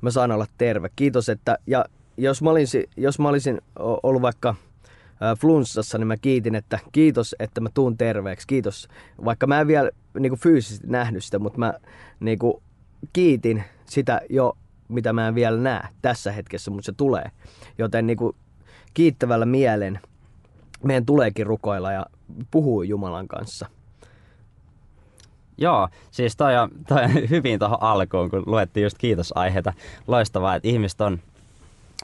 mä 0.00 0.10
saan 0.10 0.32
olla 0.32 0.46
terve. 0.58 0.90
Kiitos, 0.96 1.28
että... 1.28 1.58
Ja 1.66 1.84
jos 2.16 2.42
mä 2.42 2.50
olisin, 2.50 2.84
jos 2.96 3.18
mä 3.18 3.28
olisin 3.28 3.60
ollut 3.76 4.22
vaikka 4.22 4.54
flunssassa, 5.40 5.98
niin 5.98 6.06
mä 6.06 6.16
kiitin, 6.16 6.54
että 6.54 6.78
kiitos, 6.92 7.36
että 7.38 7.60
mä 7.60 7.68
tuun 7.74 7.96
terveeksi. 7.96 8.46
Kiitos. 8.46 8.88
Vaikka 9.24 9.46
mä 9.46 9.60
en 9.60 9.66
vielä 9.66 9.90
niin 10.18 10.30
kuin 10.30 10.40
fyysisesti 10.40 10.86
nähnyt 10.86 11.24
sitä, 11.24 11.38
mutta 11.38 11.58
mä 11.58 11.74
niin 12.20 12.38
kuin, 12.38 12.62
kiitin 13.12 13.64
sitä 13.86 14.20
jo, 14.30 14.56
mitä 14.88 15.12
mä 15.12 15.28
en 15.28 15.34
vielä 15.34 15.58
näe 15.60 15.88
tässä 16.02 16.32
hetkessä, 16.32 16.70
mutta 16.70 16.86
se 16.86 16.92
tulee. 16.92 17.30
Joten 17.78 18.06
niin 18.06 18.16
kuin, 18.16 18.36
kiittävällä 18.94 19.46
mielen 19.46 20.00
meidän 20.84 21.06
tuleekin 21.06 21.46
rukoilla 21.46 21.92
ja 21.92 22.06
puhua 22.50 22.84
Jumalan 22.84 23.28
kanssa. 23.28 23.66
Joo, 25.58 25.88
siis 26.10 26.36
toi 26.36 26.56
on, 26.56 26.70
toi 26.88 27.04
on 27.04 27.10
hyvin 27.30 27.58
tuohon 27.58 27.78
alkuun, 27.82 28.30
kun 28.30 28.42
luettiin 28.46 28.84
just 28.84 28.98
kiitosaiheita. 28.98 29.72
Loistavaa, 30.06 30.54
että 30.54 30.68
ihmiset 30.68 31.00
on 31.00 31.20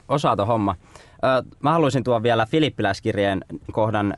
osaa 0.07 0.45
homma. 0.45 0.75
Mä 1.59 1.71
haluaisin 1.71 2.03
tuoda 2.03 2.23
vielä 2.23 2.45
Filippiläiskirjeen 2.45 3.45
kohdan 3.71 4.13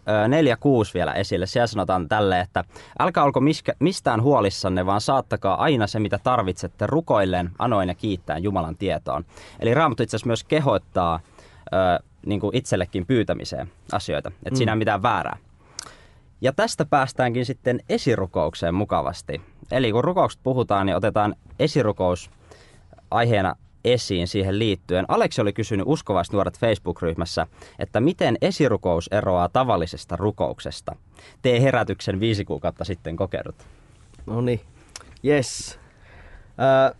4.6 0.86 0.92
vielä 0.94 1.14
esille. 1.14 1.46
Siellä 1.46 1.68
sanotaan 1.68 2.10
tälle, 2.10 2.40
että 2.40 2.64
älkää 3.00 3.24
olko 3.24 3.42
mistään 3.80 4.22
huolissanne, 4.22 4.86
vaan 4.86 5.02
saattakaa 5.02 5.62
aina 5.64 5.88
se, 5.88 6.00
mitä 6.00 6.20
tarvitsette 6.24 6.88
rukoilleen, 6.88 7.52
anoin 7.60 7.90
ja 7.90 7.96
kiittäen 7.96 8.44
Jumalan 8.44 8.78
tietoon. 8.78 9.26
Eli 9.60 9.74
Raamattu 9.74 10.04
itse 10.04 10.18
asiassa 10.18 10.28
myös 10.28 10.44
kehoittaa 10.44 11.20
niin 12.26 12.40
kuin 12.40 12.56
itsellekin 12.56 13.06
pyytämiseen 13.06 13.72
asioita, 13.92 14.30
että 14.30 14.50
mm. 14.52 14.56
siinä 14.56 14.72
ei 14.72 14.78
mitään 14.78 15.04
väärää. 15.04 15.38
Ja 16.42 16.54
tästä 16.54 16.86
päästäänkin 16.86 17.46
sitten 17.46 17.80
esirukoukseen 17.90 18.76
mukavasti. 18.76 19.42
Eli 19.72 19.92
kun 19.92 20.04
rukouksesta 20.04 20.44
puhutaan, 20.44 20.86
niin 20.86 20.96
otetaan 20.96 21.36
esirukous 21.60 22.32
aiheena 23.12 23.56
esiin 23.86 24.28
siihen 24.28 24.60
liittyen. 24.60 25.06
Aleksi 25.08 25.42
oli 25.42 25.54
kysynyt 25.54 25.88
nuoret 26.34 26.60
Facebook-ryhmässä, 26.60 27.48
että 27.80 28.00
miten 28.00 28.38
esirukous 28.42 29.08
eroaa 29.12 29.50
tavallisesta 29.50 30.16
rukouksesta. 30.16 30.96
Tee 31.42 31.62
herätyksen 31.62 32.20
viisi 32.20 32.46
kuukautta 32.46 32.86
sitten 32.86 33.16
kokeudut. 33.16 33.56
No 34.26 34.42
niin, 34.42 34.62
yes. 35.26 35.80
Äh, 36.60 37.00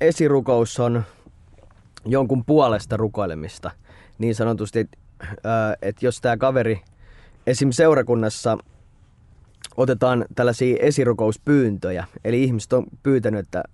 esirukous 0.00 0.80
on 0.80 1.04
jonkun 2.06 2.44
puolesta 2.44 2.96
rukoilemista. 2.96 3.70
Niin 4.18 4.34
sanotusti, 4.34 4.88
äh, 5.22 5.30
että 5.82 6.06
jos 6.06 6.20
tämä 6.20 6.36
kaveri 6.36 6.80
esim. 7.46 7.70
seurakunnassa 7.70 8.58
otetaan 9.76 10.24
tällaisia 10.34 10.76
esirukouspyyntöjä. 10.80 12.06
Eli 12.24 12.44
ihmiset 12.44 12.72
on 12.72 12.86
pyytänyt, 13.02 13.40
että 13.40 13.64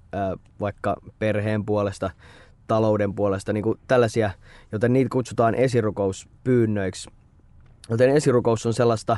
vaikka 0.61 0.97
perheen 1.19 1.66
puolesta, 1.66 2.11
talouden 2.66 3.14
puolesta, 3.14 3.52
niin 3.52 3.64
kuin 3.64 3.78
tällaisia, 3.88 4.30
joten 4.73 4.92
niitä 4.92 5.09
kutsutaan 5.12 5.54
esirukouspyynnöiksi. 5.54 7.11
Joten 7.90 8.11
esirukous 8.11 8.66
on 8.66 8.75
sellaista 8.75 9.16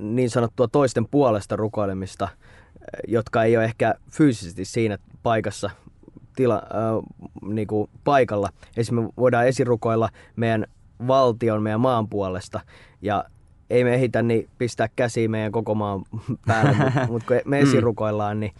niin 0.00 0.30
sanottua 0.30 0.68
toisten 0.68 1.08
puolesta 1.08 1.56
rukoilemista, 1.56 2.28
jotka 3.08 3.44
ei 3.44 3.56
ole 3.56 3.64
ehkä 3.64 3.94
fyysisesti 4.10 4.64
siinä 4.64 4.98
paikassa 5.22 5.70
tila, 6.36 6.62
niin 7.46 7.68
kuin 7.68 7.90
paikalla. 8.04 8.48
Esimerkiksi 8.76 8.92
me 8.92 9.12
voidaan 9.16 9.46
esirukoilla 9.46 10.08
meidän 10.36 10.66
valtion, 11.06 11.62
meidän 11.62 11.80
maan 11.80 12.08
puolesta. 12.08 12.60
Ja 13.02 13.24
ei 13.72 13.84
me 13.84 13.94
ehitä 13.94 14.22
niin 14.22 14.48
pistää 14.58 14.88
käsiä 14.96 15.28
meidän 15.28 15.52
koko 15.52 15.74
maan 15.74 16.04
päälle, 16.46 16.76
mutta 16.76 17.06
mut 17.12 17.24
kun 17.24 17.36
me 17.44 17.60
mm. 17.60 17.68
esirukoillaan, 17.68 18.40
niin 18.40 18.52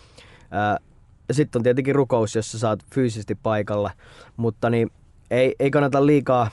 sitten 1.32 1.60
on 1.60 1.62
tietenkin 1.62 1.94
rukous, 1.94 2.34
jossa 2.34 2.58
saat 2.58 2.80
fyysisesti 2.94 3.34
paikalla, 3.34 3.90
mutta 4.36 4.70
niin 4.70 4.90
ei, 5.30 5.54
ei 5.60 5.70
kannata 5.70 6.06
liikaa 6.06 6.50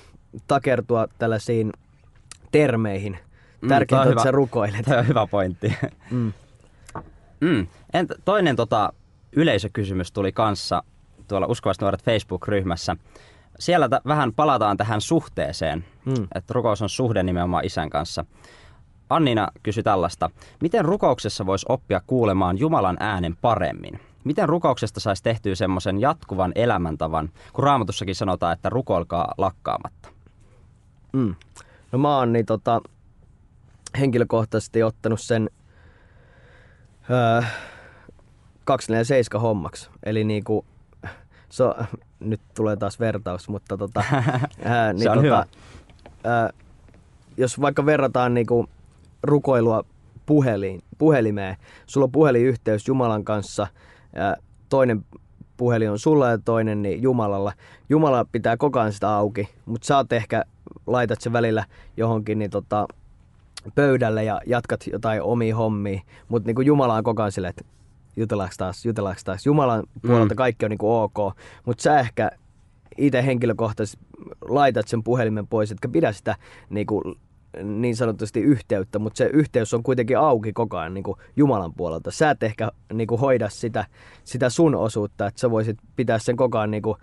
takertua 0.48 1.08
tällaisiin 1.18 1.72
termeihin. 2.52 3.18
Mm, 3.62 3.70
Tärkeintä 3.70 4.06
on, 4.06 4.12
että 4.12 4.24
sä 4.24 4.32
rukoilet. 4.32 4.86
Tämä 4.86 5.00
on 5.00 5.08
hyvä 5.08 5.28
pointti. 5.28 5.74
Mm. 6.12 6.34
Mm. 7.40 7.68
Entä 7.94 8.16
toinen 8.26 8.56
tota, 8.56 8.94
yleisökysymys 9.32 10.12
tuli 10.12 10.32
kanssa 10.32 10.84
tuolla 11.28 11.48
Uskovaiset 11.48 11.82
nuoret 11.82 12.04
Facebook-ryhmässä 12.04 12.96
siellä 13.60 13.90
t- 13.90 14.06
vähän 14.08 14.34
palataan 14.34 14.78
tähän 14.78 15.02
suhteeseen, 15.02 15.86
mm. 16.06 16.28
että 16.36 16.54
rukous 16.54 16.82
on 16.82 16.90
suhde 16.90 17.24
nimenomaan 17.24 17.66
isän 17.66 17.90
kanssa. 17.90 18.26
Annina 19.10 19.48
kysyi 19.64 19.84
tällaista. 19.84 20.30
Miten 20.62 20.86
rukouksessa 20.86 21.46
voisi 21.46 21.66
oppia 21.70 22.02
kuulemaan 22.08 22.58
Jumalan 22.58 22.98
äänen 23.00 23.36
paremmin? 23.42 24.00
Miten 24.24 24.50
rukouksesta 24.50 25.00
saisi 25.00 25.24
tehtyä 25.24 25.56
semmoisen 25.56 26.02
jatkuvan 26.02 26.52
elämäntavan, 26.56 27.30
kun 27.54 27.64
raamatussakin 27.64 28.16
sanotaan, 28.16 28.54
että 28.54 28.70
rukoilkaa 28.70 29.34
lakkaamatta? 29.38 30.10
Mm. 31.14 31.36
No 31.92 32.00
mä 32.00 32.18
oon 32.18 32.34
niin 32.34 32.46
tota, 32.46 32.82
henkilökohtaisesti 34.00 34.84
ottanut 34.84 35.22
sen 35.22 35.50
öö, 37.10 37.42
247 38.66 39.42
hommaksi. 39.42 39.90
Eli 40.04 40.24
niinku, 40.24 40.66
se 41.50 41.64
on, 41.64 41.74
nyt 42.20 42.42
tulee 42.56 42.76
taas 42.76 43.00
vertaus, 43.00 43.50
mutta 43.50 43.78
tota, 43.78 44.04
ää, 44.64 44.94
niin 44.94 45.04
Se 45.04 45.10
on 45.10 45.16
tota, 45.16 45.26
hyvä. 45.26 45.46
Ää, 46.24 46.50
jos 47.38 47.62
vaikka 47.62 47.86
verrataan 47.86 48.34
niinku 48.34 48.70
rukoilua 49.24 49.84
puhelin, 50.26 50.82
puhelimeen, 50.98 51.56
sulla 51.86 52.06
on 52.06 52.12
puhelinyhteys 52.12 52.88
Jumalan 52.88 53.24
kanssa, 53.24 53.68
ää, 54.16 54.36
toinen 54.70 55.06
puhelin 55.58 55.92
on 55.92 56.00
sulla 56.00 56.30
ja 56.30 56.38
toinen 56.38 56.82
niin 56.82 57.02
Jumalalla. 57.02 57.54
Jumala 57.90 58.26
pitää 58.32 58.58
koko 58.58 58.80
ajan 58.80 58.94
sitä 58.94 59.10
auki, 59.10 59.50
mutta 59.66 59.86
sä 59.86 59.98
oot 59.98 60.14
ehkä, 60.14 60.44
laitat 60.88 61.22
sen 61.22 61.34
välillä 61.34 61.66
johonkin 61.98 62.40
niin 62.40 62.52
tota, 62.52 62.88
pöydälle 63.76 64.24
ja 64.24 64.42
jatkat 64.46 64.88
jotain 64.92 65.22
omia 65.22 65.56
hommia, 65.56 66.02
mutta 66.30 66.48
niin 66.52 66.66
Jumala 66.66 66.96
on 66.96 67.04
koko 67.04 67.22
ajan 67.22 67.32
silleen, 67.32 67.50
että 67.50 67.79
jutellaanko 68.20 68.56
taas, 68.58 68.86
jutellaanko 68.86 69.22
taas. 69.26 69.46
Jumalan 69.46 69.84
puolelta 70.02 70.34
Mm. 70.34 70.38
kaikki 70.38 70.66
on 70.66 70.70
niin 70.70 70.78
kuin 70.78 70.92
ok, 70.92 71.38
mutta 71.66 71.82
sä 71.82 72.00
ehkä 72.00 72.32
itse 72.98 73.26
henkilökohtaisesti 73.26 74.06
laitat 74.42 74.88
sen 74.88 75.04
puhelimen 75.04 75.48
pois, 75.48 75.72
etkä 75.72 75.88
pidä 75.88 76.12
sitä 76.12 76.36
niin, 76.70 76.88
kuin, 76.88 77.16
niin 77.64 77.96
sanotusti 77.96 78.40
yhteyttä, 78.42 79.00
mutta 79.00 79.18
se 79.18 79.30
yhteys 79.34 79.74
on 79.74 79.84
kuitenkin 79.84 80.18
auki 80.18 80.54
koko 80.54 80.78
ajan 80.78 80.94
niin 80.94 81.04
kuin 81.04 81.18
Jumalan 81.36 81.74
puolelta. 81.74 82.12
Sä 82.12 82.30
et 82.30 82.44
ehkä 82.44 82.72
niin 82.94 83.08
kuin 83.08 83.22
hoida 83.22 83.50
sitä, 83.50 83.86
sitä 84.24 84.50
sun 84.50 84.76
osuutta, 84.76 85.28
että 85.28 85.40
sä 85.40 85.52
voisit 85.52 85.78
pitää 85.96 86.20
sen 86.20 86.36
koko 86.36 86.58
ajan 86.58 86.72
niin 86.72 86.84
kuin, 86.84 86.98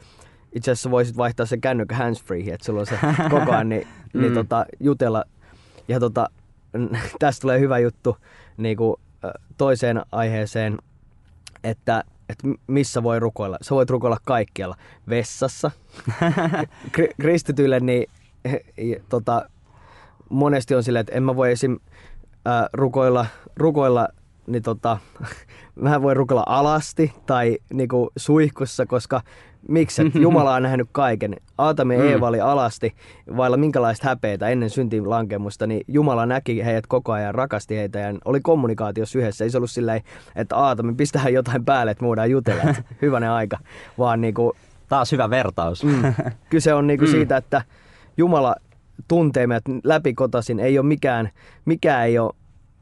itse 0.52 0.70
asiassa 0.70 0.90
voisit 0.90 1.16
vaihtaa 1.16 1.46
sen 1.46 1.60
kännykkä 1.60 1.94
handsfree, 1.96 2.40
että 2.40 2.64
sulla 2.66 2.80
on 2.80 2.86
se 2.86 2.98
koko 3.30 3.52
ajan 3.52 3.68
niin, 3.68 3.86
niin 4.14 4.32
Mm. 4.32 4.34
tota, 4.34 4.66
jutella. 4.80 5.24
Ja 5.88 6.00
tota, 6.00 6.30
tästä 7.18 7.40
tulee 7.40 7.60
hyvä 7.60 7.78
juttu 7.78 8.16
niin 8.56 8.76
kuin, 8.76 8.96
toiseen 9.58 10.02
aiheeseen, 10.12 10.78
että, 11.66 12.04
että 12.28 12.48
missä 12.66 13.02
voi 13.02 13.20
rukoilla. 13.20 13.58
Sä 13.62 13.74
voit 13.74 13.90
rukoilla 13.90 14.18
kaikkialla. 14.24 14.76
Vessassa. 15.08 15.70
Kri- 16.96 17.14
kristityille 17.20 17.80
niin 17.80 18.06
tota, 19.08 19.50
monesti 20.30 20.74
on 20.74 20.82
silleen, 20.82 21.00
että 21.00 21.12
en 21.12 21.22
mä 21.22 21.36
voi 21.36 21.52
esim. 21.52 21.78
Ää, 22.44 22.68
rukoilla, 22.72 23.26
rukoilla 23.56 24.08
niin 24.46 24.62
tota, 24.62 24.98
mä 25.74 26.02
voin 26.02 26.16
rukoilla 26.16 26.44
alasti 26.46 27.12
tai 27.26 27.58
niinku 27.72 28.10
suihkussa, 28.16 28.86
koska 28.86 29.22
miksi? 29.68 30.02
Jumala 30.20 30.54
on 30.54 30.62
nähnyt 30.62 30.88
kaiken. 30.92 31.36
Aatami 31.58 31.94
ja 31.94 32.00
Mm. 32.00 32.08
Eeva 32.08 32.28
oli 32.28 32.40
alasti 32.40 32.94
vailla 33.36 33.56
minkälaista 33.56 34.08
häpeitä 34.08 34.48
ennen 34.48 34.70
syntiin 34.70 35.10
lankemusta, 35.10 35.66
niin 35.66 35.80
Jumala 35.88 36.26
näki 36.26 36.64
heidät 36.64 36.86
koko 36.86 37.12
ajan, 37.12 37.34
rakasti 37.34 37.76
heitä 37.76 37.98
ja 37.98 38.14
oli 38.24 38.40
kommunikaatiossa 38.40 39.18
yhdessä. 39.18 39.44
Ei 39.44 39.50
se 39.50 39.56
ollut 39.56 39.70
silleen, 39.70 40.00
että 40.36 40.56
Aatami, 40.56 40.94
pistähän 40.94 41.32
jotain 41.32 41.64
päälle, 41.64 41.90
että 41.90 42.02
me 42.04 42.08
voidaan 42.08 42.30
jutella, 42.30 42.62
hyvänen 43.02 43.30
aika, 43.30 43.58
vaan 43.98 44.20
niinku, 44.20 44.52
Taas 44.88 45.12
hyvä 45.12 45.30
vertaus. 45.30 45.84
Mm. 45.84 46.02
Kyse 46.50 46.74
on 46.74 46.86
niinku 46.86 47.04
Mm. 47.04 47.10
siitä, 47.10 47.36
että 47.36 47.62
Jumala 48.16 48.56
tuntee 49.08 49.46
meidät 49.46 49.64
läpikotasin. 49.84 50.60
Ei 50.60 50.78
ole 50.78 50.86
mikään, 50.86 51.30
mikään 51.64 52.06
ei 52.06 52.18
ole 52.18 52.32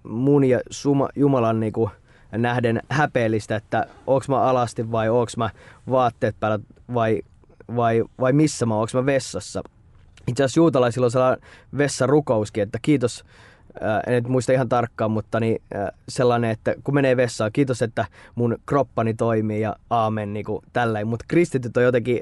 mun 0.09 0.45
ja 0.45 0.61
suma, 0.71 1.09
Jumalan 1.17 1.61
niinku 1.61 1.91
nähden 2.38 2.81
häpeellistä, 2.88 3.57
että 3.57 3.87
onko 4.07 4.25
mä 4.29 4.43
alasti 4.43 4.93
vai 4.93 5.09
onko 5.09 5.33
mä 5.37 5.50
vaatteet 5.91 6.37
päällä 6.41 6.59
vai, 6.95 7.23
vai, 7.76 8.05
vai 8.21 8.33
missä 8.33 8.67
mä, 8.67 8.75
onko 8.75 8.91
mä 8.95 9.07
vessassa. 9.07 9.62
Itse 10.29 10.45
asiassa 10.45 10.61
juutalaisilla 10.61 11.05
on 11.05 11.11
sellainen 11.11 11.47
vessarukouskin, 11.79 12.62
että 12.62 12.79
kiitos, 12.83 13.25
ää, 13.81 14.00
en 14.07 14.12
nyt 14.14 14.29
muista 14.29 14.53
ihan 14.53 14.69
tarkkaan, 14.69 15.11
mutta 15.11 15.41
niin, 15.41 15.62
ää, 15.75 15.93
sellainen, 16.09 16.50
että 16.50 16.75
kun 16.85 16.95
menee 16.95 17.17
vessaan, 17.17 17.53
kiitos, 17.53 17.83
että 17.83 18.05
mun 18.35 18.59
kroppani 18.67 19.14
toimii 19.14 19.61
ja 19.61 19.76
aamen, 19.91 20.33
niin 20.33 20.45
kuin 20.45 20.64
tälleen. 20.73 21.07
Mutta 21.07 21.25
kristityt 21.29 21.76
on 21.76 21.83
jotenkin 21.83 22.21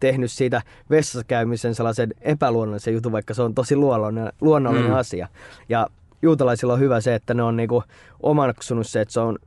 tehnyt 0.00 0.32
siitä 0.32 0.62
vessassa 0.90 1.24
käymisen 1.24 1.74
sellaisen 1.74 2.14
epäluonnollisen 2.20 2.94
jutun, 2.94 3.12
vaikka 3.12 3.34
se 3.34 3.42
on 3.42 3.54
tosi 3.54 3.76
luonnollinen, 3.76 4.32
luonnollinen 4.40 4.90
Mm. 4.90 4.96
asia. 4.96 5.28
Ja 5.68 5.86
juutalaisilla 6.22 6.72
on 6.72 6.80
hyvä 6.80 7.00
se, 7.00 7.14
että 7.14 7.34
ne 7.34 7.42
on 7.42 7.56
niinku 7.56 7.82
omaksunut 8.22 8.86
se, 8.86 9.00
että 9.00 9.12
se 9.12 9.20
on, 9.20 9.38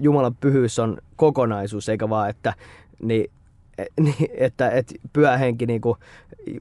Jumalan 0.00 0.34
pyhyys 0.34 0.78
on 0.78 0.98
kokonaisuus, 1.16 1.88
eikä 1.88 2.08
vaan, 2.08 2.30
että 2.30 2.54
niin, 3.02 3.30
niin, 4.00 4.28
että 4.34 4.70
et 4.70 4.94
pyhä 5.12 5.36
henki 5.36 5.66
niinku 5.66 5.96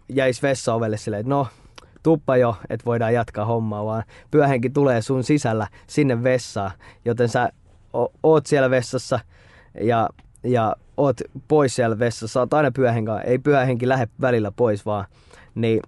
jäisi 0.09 0.41
vessaovelle 0.41 0.97
silleen, 0.97 1.19
että 1.19 1.29
no, 1.29 1.47
tuppa 2.03 2.37
jo, 2.37 2.55
että 2.69 2.85
voidaan 2.85 3.13
jatkaa 3.13 3.45
hommaa, 3.45 3.85
vaan 3.85 4.03
pyhä 4.31 4.47
henki 4.47 4.69
tulee 4.69 5.01
sun 5.01 5.23
sisällä 5.23 5.67
sinne 5.87 6.23
vessaan, 6.23 6.71
joten 7.05 7.29
sä 7.29 7.49
oot 8.23 8.45
siellä 8.45 8.69
vessassa 8.69 9.19
ja, 9.81 10.09
ja 10.43 10.75
oot 10.97 11.21
pois 11.47 11.75
siellä 11.75 11.99
vessassa, 11.99 12.39
oot 12.39 12.53
aina 12.53 12.71
pyhä 12.71 12.91
henki, 12.91 13.11
ei 13.25 13.39
pyhä 13.39 13.65
henki 13.65 13.87
lähde 13.87 14.07
välillä 14.21 14.51
pois 14.51 14.85
vaan, 14.85 15.05
niin 15.55 15.81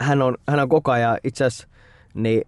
hän 0.00 0.22
on, 0.22 0.36
hän 0.48 0.60
on 0.60 0.68
koko 0.68 0.90
ajan. 0.90 1.18
Itse 1.24 1.44
asiassa, 1.44 1.68
niin 2.14 2.42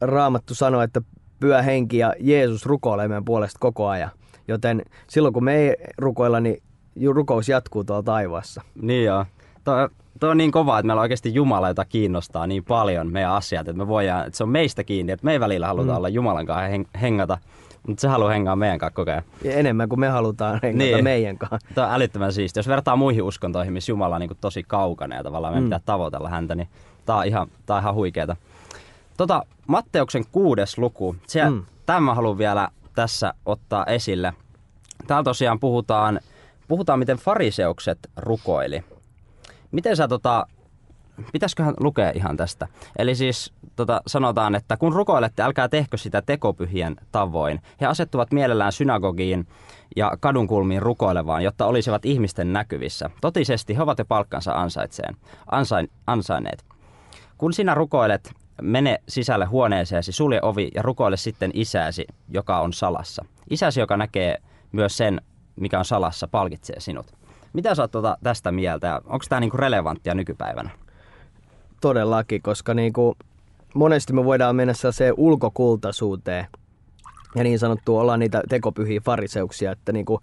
Raamattu 0.00 0.54
sanoo, 0.54 0.82
että 0.82 1.02
pyhä 1.40 1.62
henki 1.62 1.98
ja 1.98 2.14
Jeesus 2.20 2.66
rukoilee 2.66 3.08
meidän 3.08 3.24
puolesta 3.24 3.58
koko 3.60 3.88
ajan. 3.88 4.10
Joten 4.48 4.82
silloin 5.06 5.34
kun 5.34 5.44
me 5.44 5.54
ei 5.56 5.76
rukoilla, 5.98 6.40
niin 6.40 6.62
rukous 7.14 7.48
jatkuu 7.48 7.84
tuolla 7.84 8.02
taivaassa. 8.02 8.62
Niin 8.82 9.04
joo. 9.04 9.24
Tuo, 9.64 9.88
tuo 10.20 10.30
on 10.30 10.36
niin 10.38 10.52
kova, 10.52 10.78
että 10.78 10.86
meillä 10.86 11.00
on 11.00 11.02
oikeasti 11.02 11.34
Jumala, 11.34 11.68
jota 11.68 11.84
kiinnostaa 11.84 12.46
niin 12.46 12.64
paljon 12.64 13.12
meidän 13.12 13.32
asiat, 13.32 13.68
että 13.68 13.78
me 13.78 13.88
voidaan, 13.88 14.26
että 14.26 14.36
se 14.36 14.42
on 14.42 14.48
meistä 14.50 14.84
kiinni, 14.84 15.12
että 15.12 15.24
me 15.24 15.32
ei 15.32 15.40
välillä 15.40 15.66
haluta 15.66 15.90
Mm. 15.92 15.96
olla 15.96 16.08
Jumalan 16.08 16.46
kanssa 16.46 16.76
heng- 16.76 16.98
hengata, 17.00 17.38
mutta 17.86 18.00
se 18.00 18.08
haluaa 18.08 18.30
hengaa 18.30 18.56
meidän 18.56 18.78
kanssa 18.78 18.94
koko 18.94 19.10
ajan. 19.10 19.22
Ja 19.44 19.52
enemmän 19.52 19.88
kuin 19.88 20.00
me 20.00 20.08
halutaan 20.08 20.60
hengata 20.62 20.84
Niin. 20.84 21.04
meidän 21.04 21.38
kanssa. 21.38 21.68
Tämä 21.74 21.86
on 21.86 21.92
älyttömän 21.94 22.32
siistiä. 22.32 22.58
Jos 22.60 22.68
vertaa 22.68 22.96
muihin 22.96 23.22
uskontoihin, 23.22 23.72
missä 23.72 23.92
Jumala 23.92 24.14
on 24.14 24.20
niin 24.20 24.30
tosi 24.40 24.62
kaukana 24.62 25.16
ja 25.16 25.22
tavallaan 25.22 25.54
meidän 25.54 25.64
Mm. 25.64 25.66
pitää 25.66 25.80
tavoitella 25.84 26.28
häntä, 26.28 26.54
niin 26.54 26.68
tämä 27.06 27.18
on 27.18 27.26
ihan, 27.26 27.48
on 27.70 27.78
ihan 27.80 27.94
huikeeta. 27.94 28.36
Tota, 29.18 29.42
Matteuksen 29.66 30.24
kuudes 30.32 30.78
luku, 30.78 31.16
se, 31.26 31.44
mm. 31.44 31.52
Mm. 31.54 31.64
tämä 31.86 32.14
haluan 32.14 32.38
vielä 32.38 32.68
tässä 32.94 33.34
ottaa 33.46 33.84
esille. 33.86 34.32
Täällä 35.06 35.24
tosiaan 35.24 35.60
puhutaan, 35.60 36.20
puhutaan 36.68 36.98
miten 36.98 37.16
fariseukset 37.16 37.98
rukoili. 38.16 38.84
Miten 39.70 39.96
sä 39.96 40.08
tota, 40.08 40.46
pitäisiköhän 41.32 41.74
lukea 41.80 42.12
ihan 42.14 42.36
tästä? 42.36 42.68
Eli 42.98 43.14
siis 43.14 43.52
tota, 43.76 44.02
sanotaan, 44.06 44.54
että 44.54 44.76
kun 44.76 44.92
rukoilette, 44.92 45.42
älkää 45.42 45.68
tehkö 45.68 45.96
sitä 45.96 46.22
tekopyhien 46.22 46.96
tavoin. 47.12 47.62
He 47.80 47.86
asettuvat 47.86 48.32
mielellään 48.32 48.72
synagogiin 48.72 49.46
ja 49.96 50.12
kadunkulmiin 50.20 50.82
rukoilevaan, 50.82 51.44
jotta 51.44 51.66
olisivat 51.66 52.04
ihmisten 52.04 52.52
näkyvissä. 52.52 53.10
Totisesti 53.20 53.76
he 53.76 53.82
ovat 53.82 53.98
jo 53.98 54.04
palkkansa 54.04 54.52
ansaitseen, 54.52 55.16
ansain, 55.46 55.90
ansainneet. 56.06 56.64
Kun 57.38 57.52
sinä 57.52 57.74
rukoilet, 57.74 58.32
mene 58.62 59.00
sisälle 59.08 59.44
huoneeseesi, 59.44 60.12
sulje 60.12 60.40
ovi 60.42 60.70
ja 60.74 60.82
rukoile 60.82 61.16
sitten 61.16 61.50
isäsi, 61.54 62.06
joka 62.28 62.60
on 62.60 62.72
salassa. 62.72 63.24
Isäsi, 63.50 63.80
joka 63.80 63.96
näkee 63.96 64.38
myös 64.72 64.96
sen, 64.96 65.20
mikä 65.56 65.78
on 65.78 65.84
salassa, 65.84 66.28
palkitsee 66.28 66.80
sinut. 66.80 67.06
Mitä 67.52 67.74
sä 67.74 67.82
oot 67.82 67.90
tuota 67.90 68.18
tästä 68.22 68.52
mieltä 68.52 69.00
onko 69.04 69.24
tämä 69.28 69.40
niinku 69.40 69.56
relevanttia 69.56 70.14
nykypäivänä? 70.14 70.70
Todellakin, 71.80 72.42
koska 72.42 72.74
niinku, 72.74 73.16
monesti 73.74 74.12
me 74.12 74.24
voidaan 74.24 74.56
mennä 74.56 74.74
sellaiseen 74.74 75.14
ulkokultaisuuteen 75.16 76.46
ja 77.34 77.44
niin 77.44 77.58
sanottu 77.58 77.98
ollaan 77.98 78.20
niitä 78.20 78.42
tekopyhiä 78.48 79.00
fariseuksia, 79.04 79.72
että 79.72 79.92
niinku 79.92 80.20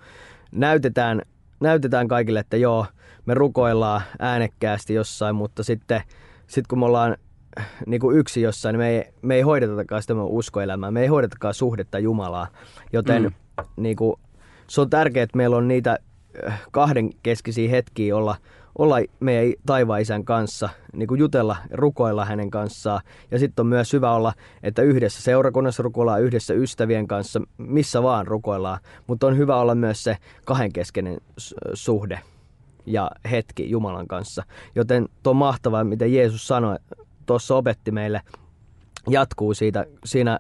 näytetään, 0.52 1.22
näytetään 1.60 2.08
kaikille, 2.08 2.40
että 2.40 2.58
joo, 2.58 2.86
me 3.26 3.34
rukoillaan 3.34 4.02
äänekkäästi 4.20 4.94
jossain, 4.94 5.36
mutta 5.36 5.64
sitten 5.64 6.02
sit 6.48 6.68
kun 6.68 6.80
me 6.80 6.86
ollaan 6.86 7.18
niinku 7.86 8.12
yksi 8.12 8.42
jossain, 8.42 8.74
niin 8.74 8.80
me 8.80 8.90
ei, 8.90 9.14
me 9.22 9.36
ei 9.36 9.42
hoidetakaan 9.42 10.02
sitä 10.02 10.14
uskoelämää, 10.24 10.92
me 10.92 11.02
ei 11.02 11.08
hoidetakaan 11.08 11.54
suhdetta 11.54 12.00
Jumalaa, 12.00 12.48
joten 12.94 13.24
Mm. 13.24 13.30
mm. 13.58 13.66
niinku, 13.76 14.20
se 14.68 14.82
on 14.82 14.90
tärkeää, 14.90 15.24
että 15.24 15.38
meillä 15.38 15.58
on 15.58 15.68
niitä 15.68 16.00
äh, 16.48 16.62
kahden 16.72 17.10
keskisiä 17.24 17.70
hetkiä 17.70 18.16
olla, 18.16 18.36
olla 18.78 18.96
meidän 19.20 19.54
taivaan 19.66 20.02
isän 20.02 20.26
kanssa, 20.26 20.70
niin 20.94 21.08
kuin 21.08 21.20
jutella, 21.20 21.58
rukoilla 21.72 22.26
hänen 22.26 22.52
kanssaan. 22.52 23.02
Ja 23.32 23.40
sitten 23.40 23.64
on 23.64 23.68
myös 23.68 23.94
hyvä 23.94 24.12
olla, 24.12 24.34
että 24.64 24.82
yhdessä 24.82 25.22
seurakunnassa 25.22 25.84
rukoillaan, 25.84 26.22
yhdessä 26.22 26.54
ystävien 26.54 27.08
kanssa, 27.08 27.42
missä 27.58 28.04
vaan 28.04 28.28
rukoillaan. 28.28 28.80
Mutta 29.08 29.28
on 29.28 29.38
hyvä 29.38 29.56
olla 29.56 29.76
myös 29.76 30.04
se 30.04 30.18
kahdenkeskeinen 30.46 31.18
suhde 31.74 32.20
ja 32.86 33.12
hetki 33.32 33.70
Jumalan 33.70 34.08
kanssa. 34.08 34.44
Joten 34.76 35.10
tuo 35.24 35.32
on 35.32 35.38
mahtavaa, 35.38 35.84
mitä 35.84 36.06
Jeesus 36.06 36.48
sanoi, 36.48 36.76
tuossa 37.26 37.56
opetti 37.56 37.92
meille, 37.92 38.22
jatkuu 39.10 39.54
siitä, 39.54 39.86
siinä 40.06 40.40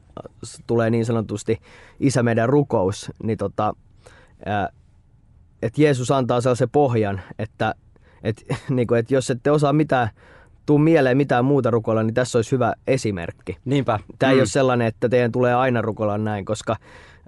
tulee 0.67 0.89
niin 0.89 1.05
sanotusti 1.05 1.59
isä 1.99 2.23
meidän 2.23 2.49
rukous, 2.49 3.11
niin 3.23 3.37
tota, 3.37 3.73
että 5.61 5.81
Jeesus 5.81 6.11
antaa 6.11 6.41
sellaisen 6.41 6.69
pohjan, 6.69 7.21
että 7.39 7.75
et, 8.23 8.43
niin 8.69 8.87
kuin, 8.87 8.99
että 8.99 9.13
jos 9.13 9.29
ette 9.29 9.51
osaa 9.51 9.73
mitään, 9.73 10.09
tuu 10.65 10.77
mieleen 10.77 11.17
mitään 11.17 11.45
muuta 11.45 11.71
rukoilla, 11.71 12.03
niin 12.03 12.13
tässä 12.13 12.37
olisi 12.37 12.51
hyvä 12.51 12.73
esimerkki. 12.87 13.57
Niinpä. 13.65 13.99
Tämä 14.19 14.29
mm. 14.29 14.31
ei 14.31 14.37
Mm. 14.37 14.41
ole 14.41 14.45
sellainen, 14.47 14.87
että 14.87 15.09
teidän 15.09 15.31
tulee 15.31 15.53
aina 15.55 15.81
rukoilla 15.81 16.17
näin, 16.17 16.45
koska 16.45 16.75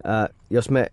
ää, 0.04 0.30
jos 0.50 0.70
me 0.70 0.88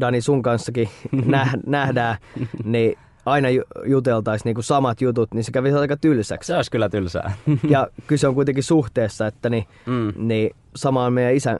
Dani 0.00 0.20
sun 0.20 0.42
kanssakin 0.42 0.88
näh- 1.16 1.60
nähdään, 1.66 2.16
niin 2.64 2.98
aina 3.26 3.48
juteltaisiin 3.86 4.44
niinku 4.44 4.62
samat 4.62 5.00
jutut, 5.00 5.34
niin 5.34 5.44
se 5.44 5.52
kävisi 5.52 5.76
aika 5.76 5.96
tylsäksi. 5.96 6.46
Se 6.46 6.56
olisi 6.56 6.70
kyllä 6.70 6.88
tylsää. 6.88 7.32
ja 7.68 7.88
kyse 8.06 8.28
on 8.28 8.34
kuitenkin 8.34 8.64
suhteessa, 8.64 9.26
että 9.26 9.50
niin, 9.50 9.66
mm. 9.86 10.12
niin 10.16 10.50
sama 10.76 11.04
on 11.04 11.12
meidän 11.12 11.34
isän, 11.34 11.58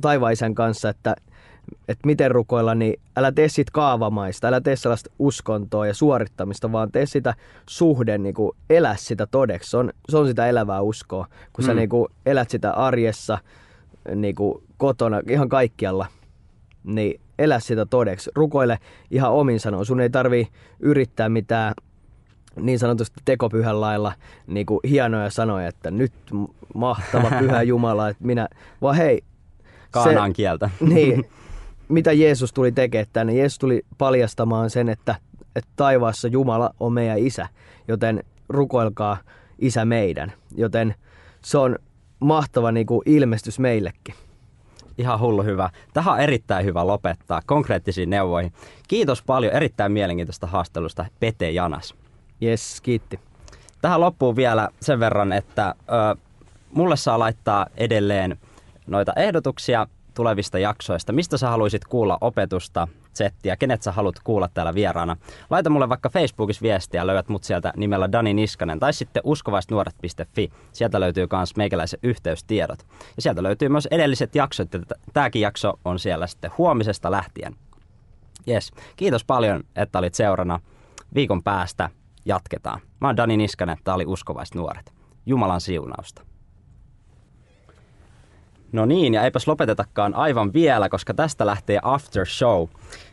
taivaan 0.00 0.32
isän 0.32 0.54
kanssa, 0.54 0.88
että 0.88 1.16
että 1.88 2.06
miten 2.06 2.30
rukoilla, 2.30 2.74
niin 2.74 3.00
älä 3.16 3.32
tee 3.32 3.48
siitä 3.48 3.70
kaavamaista, 3.72 4.48
älä 4.48 4.60
tee 4.60 4.76
sellaista 4.76 5.10
uskontoa 5.18 5.86
ja 5.86 5.94
suorittamista, 5.94 6.72
vaan 6.72 6.92
tee 6.92 7.06
sitä 7.06 7.34
suhde, 7.68 8.18
niin 8.18 8.34
kuin 8.34 8.56
elä 8.70 8.96
sitä 8.98 9.26
todeksi. 9.26 9.70
Se 9.70 9.76
on, 9.76 9.92
se 10.08 10.16
on 10.16 10.26
sitä 10.26 10.46
elävää 10.46 10.80
uskoa, 10.80 11.26
kun 11.52 11.64
mm. 11.64 11.66
sä 11.66 11.74
niin 11.74 11.88
kuin 11.88 12.08
elät 12.26 12.50
sitä 12.50 12.72
arjessa, 12.72 13.38
niin 14.14 14.34
kuin 14.34 14.62
kotona, 14.76 15.20
ihan 15.28 15.48
kaikkialla, 15.48 16.06
niin 16.84 17.20
elä 17.40 17.60
sitä 17.60 17.86
todeksi. 17.86 18.30
Rukoile 18.34 18.78
ihan 19.10 19.32
omin 19.32 19.60
sanoin. 19.60 19.86
Sun 19.86 20.00
ei 20.00 20.10
tarvi 20.10 20.48
yrittää 20.80 21.28
mitään 21.28 21.74
niin 22.56 22.78
sanotusti 22.78 23.20
tekopyhän 23.24 23.80
lailla 23.80 24.12
niin 24.46 24.66
kuin 24.66 24.80
hienoja 24.88 25.30
sanoja, 25.30 25.68
että 25.68 25.90
nyt 25.90 26.12
mahtava 26.74 27.30
pyhä 27.40 27.62
Jumala, 27.62 28.08
että 28.08 28.24
minä, 28.24 28.48
vaan 28.82 28.96
hei, 28.96 29.22
Kaanaan 29.90 30.32
kieltä. 30.32 30.70
Niin, 30.80 31.24
mitä 31.88 32.12
Jeesus 32.12 32.52
tuli 32.52 32.72
tekemään 32.72 33.06
tänne? 33.12 33.34
Jeesus 33.34 33.58
tuli 33.58 33.82
paljastamaan 33.98 34.70
sen, 34.70 34.88
että, 34.88 35.14
että 35.56 35.70
taivaassa 35.76 36.28
Jumala 36.28 36.74
on 36.80 36.92
meidän 36.92 37.18
isä, 37.18 37.48
joten 37.88 38.24
rukoilkaa 38.48 39.16
isä 39.58 39.84
meidän. 39.84 40.32
Joten 40.56 40.94
se 41.44 41.58
on 41.58 41.78
mahtava 42.20 42.72
niin 42.72 42.86
kuin 42.86 43.02
ilmestys 43.06 43.58
meillekin. 43.58 44.14
Ihan 45.00 45.20
hullu 45.20 45.42
hyvä. 45.42 45.70
Tähän 45.92 46.14
on 46.14 46.20
erittäin 46.20 46.64
hyvä 46.64 46.86
lopettaa 46.86 47.40
konkreettisiin 47.46 48.10
neuvoihin. 48.10 48.52
Kiitos 48.88 49.22
paljon 49.22 49.52
erittäin 49.52 49.92
mielenkiintoista 49.92 50.46
haastelusta 50.46 51.06
Pete 51.20 51.50
Janas. 51.50 51.94
Yes, 52.42 52.80
kiitti. 52.80 53.20
Tähän 53.82 54.00
loppuu 54.00 54.36
vielä 54.36 54.68
sen 54.80 55.00
verran, 55.00 55.32
että 55.32 55.74
ö, 55.78 56.16
mulle 56.72 56.96
saa 56.96 57.18
laittaa 57.18 57.66
edelleen 57.76 58.38
noita 58.86 59.12
ehdotuksia 59.16 59.86
tulevista 60.14 60.58
jaksoista. 60.58 61.12
Mistä 61.12 61.38
sä 61.38 61.48
haluaisit 61.48 61.84
kuulla 61.84 62.18
opetusta, 62.20 62.88
settiä, 63.12 63.56
kenet 63.56 63.82
sä 63.82 63.92
haluat 63.92 64.16
kuulla 64.24 64.48
täällä 64.54 64.74
vieraana? 64.74 65.16
Laita 65.50 65.70
mulle 65.70 65.88
vaikka 65.88 66.08
Facebookissa 66.08 66.62
viestiä, 66.62 67.06
löydät 67.06 67.28
mut 67.28 67.44
sieltä 67.44 67.72
nimellä 67.76 68.12
Dani 68.12 68.34
Niskanen 68.34 68.78
tai 68.80 68.92
sitten 68.92 69.22
uskovaisnuoret.fi. 69.24 70.52
Sieltä 70.72 71.00
löytyy 71.00 71.26
myös 71.32 71.56
meikäläisen 71.56 72.00
yhteystiedot. 72.02 72.86
Ja 73.16 73.22
sielta 73.22 73.42
löytyy 73.42 73.68
myös 73.68 73.88
edelliset 73.90 74.34
jaksot, 74.34 74.72
ja 74.72 74.80
tämäkin 75.12 75.42
jakso 75.42 75.72
on 75.84 75.98
siellä 75.98 76.26
sitten 76.26 76.50
huomisesta 76.58 77.10
lähtien. 77.10 77.56
Yes. 78.48 78.72
Kiitos 78.96 79.24
paljon, 79.24 79.64
että 79.76 79.98
olit 79.98 80.14
seurana. 80.14 80.60
Viikon 81.14 81.42
päästä 81.42 81.90
jatketaan. 82.24 82.80
Mä 83.00 83.08
oon 83.08 83.16
Dani 83.16 83.36
Niskanen, 83.36 83.76
tää 83.84 83.94
oli 83.94 84.06
Uskovaiset 84.06 84.54
nuoret. 84.54 84.92
Jumalan 85.26 85.60
siunausta. 85.60 86.29
No 88.72 88.86
niin, 88.86 89.14
ja 89.14 89.22
eipäs 89.22 89.46
lopetetakaan 89.46 90.14
aivan 90.14 90.52
vielä, 90.52 90.88
koska 90.88 91.14
tästä 91.14 91.46
lähtee 91.46 91.78
after 91.82 92.26
show. 92.26 92.68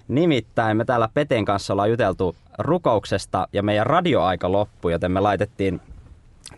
Nimittäin 0.08 0.78
me 0.78 0.86
täällä 0.86 1.10
Peten 1.14 1.46
kanssa 1.46 1.74
ollaan 1.74 1.90
juteltu 1.90 2.36
rukouksesta 2.58 3.48
ja 3.54 3.64
meidän 3.64 3.86
radioaika 3.86 4.52
loppui, 4.52 4.92
joten 4.92 5.12
me 5.12 5.20
laitettiin 5.20 5.82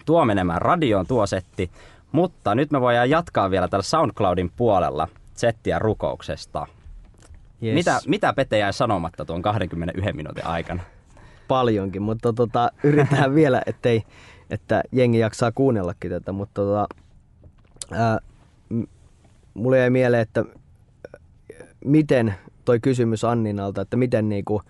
tuo 0.05 0.25
menemään 0.25 0.61
radioon 0.61 1.07
tuo 1.07 1.27
setti. 1.27 1.71
Mutta 2.11 2.55
nyt 2.55 2.71
me 2.71 2.81
voidaan 2.81 3.09
jatkaa 3.09 3.51
vielä 3.51 3.67
tällä 3.67 3.83
SoundCloudin 3.83 4.51
puolella 4.55 5.07
settiä 5.33 5.79
rukouksesta. 5.79 6.67
Yes. 7.63 7.73
Mitä, 7.73 7.99
mitä 8.07 8.33
Pete 8.33 8.57
jäi 8.57 8.73
sanomatta 8.73 9.25
tuon 9.25 9.41
21 9.41 10.13
minuutin 10.13 10.45
aikana? 10.45 10.83
Paljonkin, 11.47 12.01
mutta 12.01 12.33
tota, 12.33 12.71
yritetään 12.83 13.35
vielä, 13.39 13.61
ettei, 13.65 14.03
että 14.49 14.83
jengi 14.91 15.19
jaksaa 15.19 15.51
kuunnellakin 15.51 16.11
tätä. 16.11 16.31
Mutta 16.31 16.61
tota, 16.61 16.87
ää, 17.91 18.19
mulle 19.53 19.77
jäi 19.77 19.89
mieleen, 19.89 20.21
että 20.21 20.45
miten 21.85 22.35
toi 22.65 22.79
kysymys 22.79 23.23
Anninalta, 23.23 23.81
että 23.81 23.97
miten 23.97 24.29
niinku, 24.29 24.61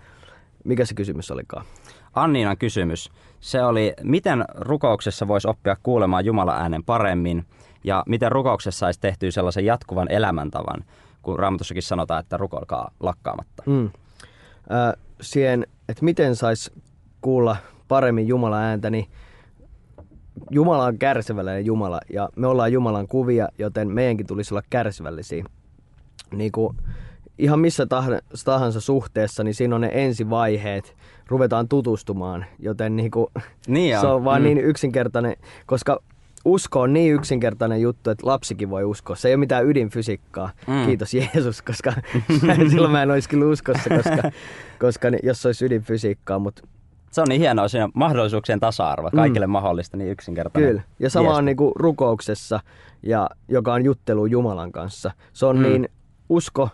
mikä 0.64 0.86
se 0.86 0.94
kysymys 0.94 1.32
olikaan? 1.32 1.66
Anninan 2.14 2.58
kysymys. 2.58 3.12
Se 3.40 3.64
oli, 3.64 3.94
miten 4.04 4.46
rukouksessa 4.56 5.28
voisi 5.28 5.48
oppia 5.48 5.78
kuulemaan 5.84 6.26
Jumalan 6.26 6.62
äänen 6.62 6.84
paremmin 6.84 7.46
ja 7.84 8.04
miten 8.08 8.32
rukouksessa 8.32 8.80
saisi 8.80 9.00
tehtyä 9.00 9.32
sellaisen 9.32 9.66
jatkuvan 9.66 10.12
elämäntavan, 10.12 10.86
kun 11.22 11.40
Raamatussakin 11.40 11.84
sanotaan, 11.84 12.20
että 12.20 12.38
rukoilkaa 12.38 12.92
lakkaamatta. 13.00 13.64
Mm. 13.66 13.86
Äh, 13.86 14.94
siihen, 15.22 15.68
että 15.90 16.06
miten 16.06 16.36
saisi 16.36 16.72
kuulla 17.22 17.56
paremmin 17.88 18.28
Jumalan 18.28 18.64
ääntä, 18.64 18.90
niin 18.90 19.08
Jumala 20.52 20.86
on 20.86 20.98
kärsivällinen 20.98 21.66
Jumala 21.66 22.00
ja 22.14 22.30
me 22.36 22.48
ollaan 22.48 22.74
Jumalan 22.74 23.08
kuvia, 23.08 23.48
joten 23.58 23.90
meidänkin 23.90 24.28
tulisi 24.28 24.54
olla 24.54 24.64
kärsivällisiä. 24.70 25.44
Niin 26.32 26.52
kuin 26.52 26.78
ihan 27.38 27.60
missä 27.60 27.88
tahansa 28.46 28.82
suhteessa, 28.82 29.44
niin 29.44 29.56
siinä 29.56 29.76
on 29.76 29.82
ne 29.82 29.92
ensivaiheet, 29.94 30.96
ruvetaan 31.28 31.68
tutustumaan, 31.68 32.46
joten 32.60 32.96
niin 32.96 33.12
kuin, 33.12 33.28
niin 33.68 34.00
se 34.02 34.08
on 34.08 34.24
vaan 34.24 34.42
mm. 34.42 34.46
niin 34.46 34.58
yksinkertainen, 34.58 35.36
koska 35.66 36.00
usko 36.46 36.82
on 36.82 36.94
niin 36.94 37.14
yksinkertainen 37.14 37.82
juttu, 37.82 38.10
että 38.10 38.28
lapsikin 38.28 38.70
voi 38.70 38.84
uskoa. 38.84 39.16
Se 39.16 39.28
ei 39.28 39.34
ole 39.34 39.40
mitään 39.40 39.66
ydinfysiikkaa. 39.66 40.50
Mm. 40.68 40.86
Kiitos 40.86 41.14
Jeesus, 41.14 41.62
koska 41.62 41.94
silloin 42.72 42.92
mä 42.92 43.04
en 43.04 43.12
olisi 43.12 43.30
kyllä 43.30 43.46
uskossa, 43.46 43.90
koska, 43.90 44.32
koska 44.80 45.08
jos 45.24 45.42
se 45.42 45.48
olisi 45.48 45.66
ydinfysiikkaa, 45.66 46.40
mutta 46.40 46.62
se 47.12 47.22
on 47.22 47.28
niin 47.30 47.42
hienoa, 47.42 47.68
siinä 47.68 47.90
mahdollisuuksien 47.94 48.60
tasa-arvo, 48.60 49.10
kaikille 49.16 49.48
mm. 49.48 49.52
mahdollista, 49.52 49.98
niin 49.98 50.12
yksinkertainen. 50.12 50.70
Kyllä, 50.70 50.82
ja 51.00 51.10
sama 51.10 51.36
on 51.36 51.46
niin 51.46 51.58
kuin 51.58 51.72
rukouksessa, 51.76 52.60
ja, 53.04 53.30
joka 53.48 53.74
on 53.74 53.86
juttelu 53.86 54.26
Jumalan 54.26 54.72
kanssa. 54.72 55.12
Se 55.34 55.46
on 55.46 55.58
mm. 55.58 55.64
niin 55.64 55.90
usko, 56.30 56.70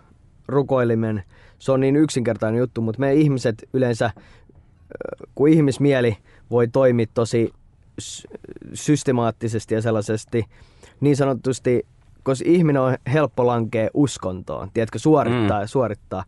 rukoilimen, 0.48 1.24
se 1.60 1.72
on 1.72 1.80
niin 1.80 1.96
yksinkertainen 1.96 2.60
juttu, 2.60 2.82
mutta 2.82 3.00
me 3.00 3.14
ihmiset 3.14 3.70
yleensä, 3.74 4.12
kun 5.36 5.50
ihmismieli 5.50 6.18
voi 6.52 6.68
toimia 6.68 7.06
tosi 7.14 7.54
systemaattisesti 8.74 9.76
ja 9.76 9.82
sellaisesti 9.82 10.46
niin 11.00 11.16
sanotusti, 11.16 11.86
koska 12.26 12.46
ihminen 12.48 12.82
on 12.82 12.96
helppo 13.14 13.48
lankea 13.48 13.90
uskontoon, 13.94 14.70
tiedätkö, 14.74 15.00
suorittaa 15.00 15.58
mm. 15.58 15.62
ja 15.62 15.68
suorittaa. 15.68 16.24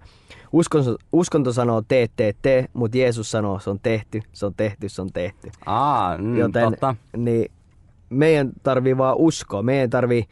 Uskonto, 0.51 0.95
uskonto 1.11 1.53
sanoo 1.53 1.81
tee, 1.81 2.07
tee, 2.15 2.33
tee, 2.41 2.65
mutta 2.73 2.97
Jeesus 2.97 3.31
sanoo 3.31 3.59
se 3.59 3.69
on 3.69 3.79
tehty, 3.83 4.21
se 4.33 4.45
on 4.45 4.53
tehty, 4.57 4.89
se 4.89 5.01
on 5.01 5.09
tehty. 5.13 5.51
Aa, 5.65 6.17
mm, 6.17 6.37
Joten, 6.37 6.71
totta. 6.71 6.95
Niin 7.17 7.51
meidän 8.09 8.51
tarvii 8.63 8.97
vaan 8.97 9.17
uskoa, 9.17 9.63
meidän 9.63 9.89
tarvii 9.89 10.25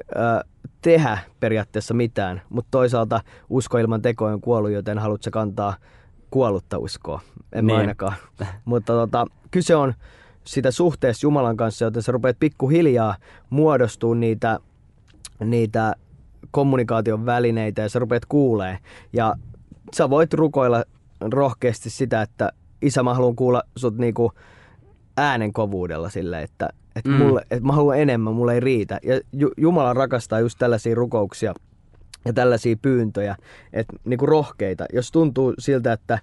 ö, 0.00 0.44
tehdä 0.82 1.18
periaatteessa 1.40 1.94
mitään, 1.94 2.42
mutta 2.48 2.68
toisaalta 2.70 3.20
usko 3.50 3.78
ilman 3.78 4.02
tekoja 4.02 4.34
on 4.34 4.40
kuollut, 4.40 4.70
joten 4.70 4.98
haluatko 4.98 5.30
kantaa 5.30 5.74
kuollutta 6.30 6.78
uskoa? 6.78 7.20
En 7.52 7.66
niin. 7.66 7.78
ainakaan. 7.78 8.14
mutta 8.64 8.92
tota, 8.92 9.26
kyse 9.50 9.76
on 9.76 9.94
sitä 10.44 10.70
suhteessa 10.70 11.26
Jumalan 11.26 11.56
kanssa, 11.56 11.84
joten 11.84 12.02
sä 12.02 12.12
rupeat 12.12 12.36
pikkuhiljaa 12.40 13.14
muodostuu 13.50 14.14
niitä, 14.14 14.60
niitä 15.44 15.94
kommunikaation 16.50 17.26
välineitä 17.26 17.82
ja 17.82 17.88
sä 17.88 17.98
rupeat 17.98 18.24
kuulee. 18.24 18.78
Ja 19.12 19.34
sä 19.94 20.10
voit 20.10 20.34
rukoilla 20.34 20.84
rohkeasti 21.20 21.90
sitä, 21.90 22.22
että 22.22 22.52
isä 22.82 23.02
mä 23.02 23.14
haluan 23.14 23.36
kuulla 23.36 23.62
sut 23.76 23.98
niinku 23.98 24.32
äänen 25.16 25.52
kovuudella 25.52 26.08
silleen, 26.08 26.44
että, 26.44 26.68
että, 26.96 27.10
mm. 27.10 27.16
mulle, 27.16 27.42
että 27.50 27.66
mä 27.66 27.72
haluan 27.72 27.98
enemmän, 27.98 28.34
mulle 28.34 28.54
ei 28.54 28.60
riitä. 28.60 28.98
Ja 29.02 29.20
Jumala 29.56 29.94
rakastaa 29.94 30.40
just 30.40 30.58
tällaisia 30.58 30.94
rukouksia 30.94 31.54
ja 32.24 32.32
tällaisia 32.32 32.76
pyyntöjä, 32.82 33.36
että 33.72 33.96
niinku 34.04 34.26
rohkeita. 34.26 34.84
Jos 34.92 35.12
tuntuu 35.12 35.54
siltä, 35.58 35.92
että, 35.92 36.18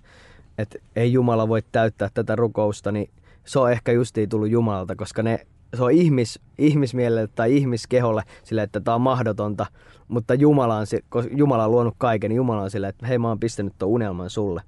että 0.57 0.79
ei 0.95 1.13
Jumala 1.13 1.47
voi 1.47 1.61
täyttää 1.71 2.09
tätä 2.13 2.35
rukousta, 2.35 2.91
niin 2.91 3.09
se 3.45 3.59
on 3.59 3.71
ehkä 3.71 3.91
justiin 3.91 4.29
tullut 4.29 4.49
Jumalalta, 4.49 4.95
koska 4.95 5.23
ne, 5.23 5.47
se 5.75 5.83
on 5.83 5.91
ihmis, 5.91 6.39
ihmismielelle 6.57 7.27
tai 7.27 7.57
ihmiskeholle 7.57 8.23
sille, 8.43 8.63
että 8.63 8.79
tämä 8.79 8.95
on 8.95 9.01
mahdotonta, 9.01 9.65
mutta 10.07 10.33
Jumala 10.33 10.77
on, 10.77 10.85
Jumala 11.31 11.65
on 11.65 11.71
luonut 11.71 11.95
kaiken, 11.97 12.29
niin 12.29 12.35
Jumala 12.35 12.61
on 12.61 12.71
sille, 12.71 12.87
että 12.87 13.07
hei 13.07 13.17
mä 13.17 13.27
oon 13.27 13.39
pistänyt 13.39 13.73
tuon 13.79 13.91
unelman 13.91 14.29
sulle. 14.29 14.61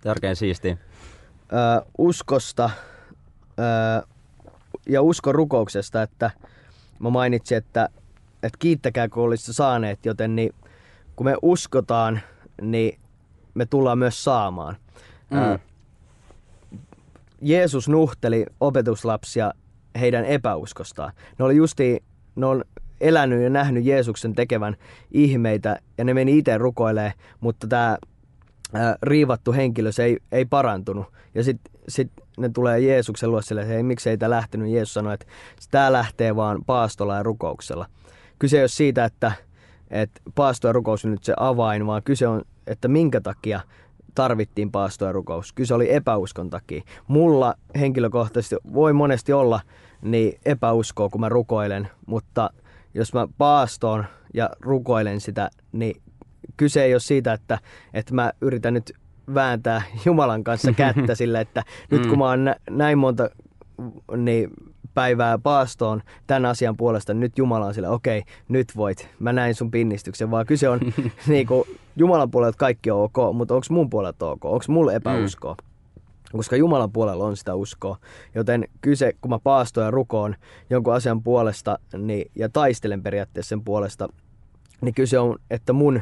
Tärkein 0.00 0.36
siisti. 0.36 0.78
Uskosta 1.98 2.70
öö, 3.58 4.08
ja 4.88 5.02
uskon 5.02 5.34
rukouksesta, 5.34 6.02
että 6.02 6.30
mä 6.98 7.10
mainitsin, 7.10 7.58
että, 7.58 7.88
että 8.42 8.58
kiittäkää 8.58 9.08
kun 9.08 9.22
olisitte 9.22 9.52
saaneet, 9.52 10.06
joten 10.06 10.36
niin, 10.36 10.54
kun 11.16 11.26
me 11.26 11.36
uskotaan, 11.42 12.20
niin 12.62 12.98
me 13.54 13.66
tullaan 13.66 13.98
myös 13.98 14.24
saamaan. 14.24 14.76
Mm. 15.30 15.58
Jeesus 17.42 17.88
nuhteli 17.88 18.46
opetuslapsia 18.60 19.52
heidän 20.00 20.24
epäuskostaan. 20.24 21.12
Ne 21.38 21.44
oli 21.44 21.56
justi, 21.56 22.02
ne 22.36 22.46
on 22.46 22.64
elänyt 23.00 23.42
ja 23.42 23.50
nähnyt 23.50 23.84
Jeesuksen 23.84 24.34
tekevän 24.34 24.76
ihmeitä 25.10 25.76
ja 25.98 26.04
ne 26.04 26.14
meni 26.14 26.38
itse 26.38 26.58
rukoilee, 26.58 27.12
mutta 27.40 27.66
tämä 27.66 27.98
riivattu 29.02 29.52
henkilö, 29.52 29.92
se 29.92 30.04
ei, 30.04 30.18
ei 30.32 30.44
parantunut. 30.44 31.06
Ja 31.34 31.44
sitten 31.44 31.74
sit 31.88 32.12
ne 32.38 32.48
tulee 32.48 32.80
Jeesuksen 32.80 33.30
luo 33.30 33.42
sille, 33.42 33.68
hei, 33.68 33.82
miksi 33.82 34.10
ei 34.10 34.18
tämä 34.18 34.30
lähtenyt. 34.30 34.70
Jeesus 34.70 34.94
sanoi, 34.94 35.14
että 35.14 35.26
tämä 35.70 35.92
lähtee 35.92 36.36
vaan 36.36 36.64
paastolla 36.66 37.16
ja 37.16 37.22
rukouksella. 37.22 37.86
Kyse 38.38 38.56
ei 38.56 38.62
ole 38.62 38.68
siitä, 38.68 39.04
että, 39.04 39.32
että 39.90 40.20
paasto 40.34 40.68
ja 40.68 40.72
rukous 40.72 41.04
on 41.04 41.10
nyt 41.10 41.24
se 41.24 41.34
avain, 41.36 41.86
vaan 41.86 42.02
kyse 42.02 42.26
on, 42.26 42.42
että 42.66 42.88
minkä 42.88 43.20
takia 43.20 43.60
tarvittiin 44.14 44.72
paasto 44.72 45.04
ja 45.04 45.12
rukous. 45.12 45.52
Kyse 45.52 45.74
oli 45.74 45.94
epäuskon 45.94 46.50
takia. 46.50 46.82
Mulla 47.08 47.54
henkilökohtaisesti 47.80 48.56
voi 48.72 48.92
monesti 48.92 49.32
olla 49.32 49.60
niin 50.02 50.38
epäuskoa, 50.44 51.08
kun 51.08 51.20
mä 51.20 51.28
rukoilen, 51.28 51.88
mutta 52.06 52.50
jos 52.94 53.14
mä 53.14 53.28
paastoon 53.38 54.04
ja 54.34 54.50
rukoilen 54.60 55.20
sitä, 55.20 55.50
niin 55.72 56.02
kyse 56.56 56.84
ei 56.84 56.94
ole 56.94 57.00
siitä, 57.00 57.32
että, 57.32 57.58
että 57.94 58.14
mä 58.14 58.32
yritän 58.40 58.74
nyt 58.74 58.92
vääntää 59.34 59.82
Jumalan 60.04 60.44
kanssa 60.44 60.72
kättä 60.72 61.14
sille, 61.20 61.40
että 61.40 61.62
nyt 61.90 62.02
kun 62.02 62.10
mm. 62.10 62.18
mä 62.18 62.28
oon 62.28 62.54
näin 62.70 62.98
monta 62.98 63.30
niin 64.16 64.50
päivää 64.94 65.38
paastoon 65.38 66.02
tämän 66.26 66.46
asian 66.46 66.76
puolesta, 66.76 67.14
nyt 67.14 67.38
Jumala 67.38 67.66
on 67.66 67.74
sille, 67.74 67.88
okei, 67.88 68.18
okay, 68.18 68.32
nyt 68.48 68.72
voit, 68.76 69.08
mä 69.18 69.32
näin 69.32 69.54
sun 69.54 69.70
pinnistyksen, 69.70 70.30
vaan 70.30 70.46
kyse 70.46 70.68
on 70.68 70.80
niin 71.26 71.46
kuin, 71.46 71.68
Jumalan 71.96 72.30
puolelta 72.30 72.58
kaikki 72.58 72.90
on 72.90 73.00
ok, 73.00 73.34
mutta 73.34 73.54
onko 73.54 73.66
mun 73.70 73.90
puolelta 73.90 74.26
ok, 74.26 74.44
onko 74.44 74.64
mulla 74.68 74.92
epäuskoa? 74.92 75.54
Mm. 75.54 76.36
Koska 76.36 76.56
Jumalan 76.56 76.92
puolella 76.92 77.24
on 77.24 77.36
sitä 77.36 77.54
uskoa. 77.54 77.96
Joten 78.34 78.68
kyse, 78.80 79.12
kun 79.20 79.30
mä 79.30 79.38
paastoon 79.38 79.84
ja 79.84 79.90
rukoon 79.90 80.34
jonkun 80.70 80.94
asian 80.94 81.22
puolesta 81.22 81.78
niin, 81.98 82.30
ja 82.34 82.48
taistelen 82.48 83.02
periaatteessa 83.02 83.48
sen 83.48 83.64
puolesta, 83.64 84.08
niin 84.80 84.94
kyse 84.94 85.18
on, 85.18 85.38
että 85.50 85.72
mun, 85.72 86.00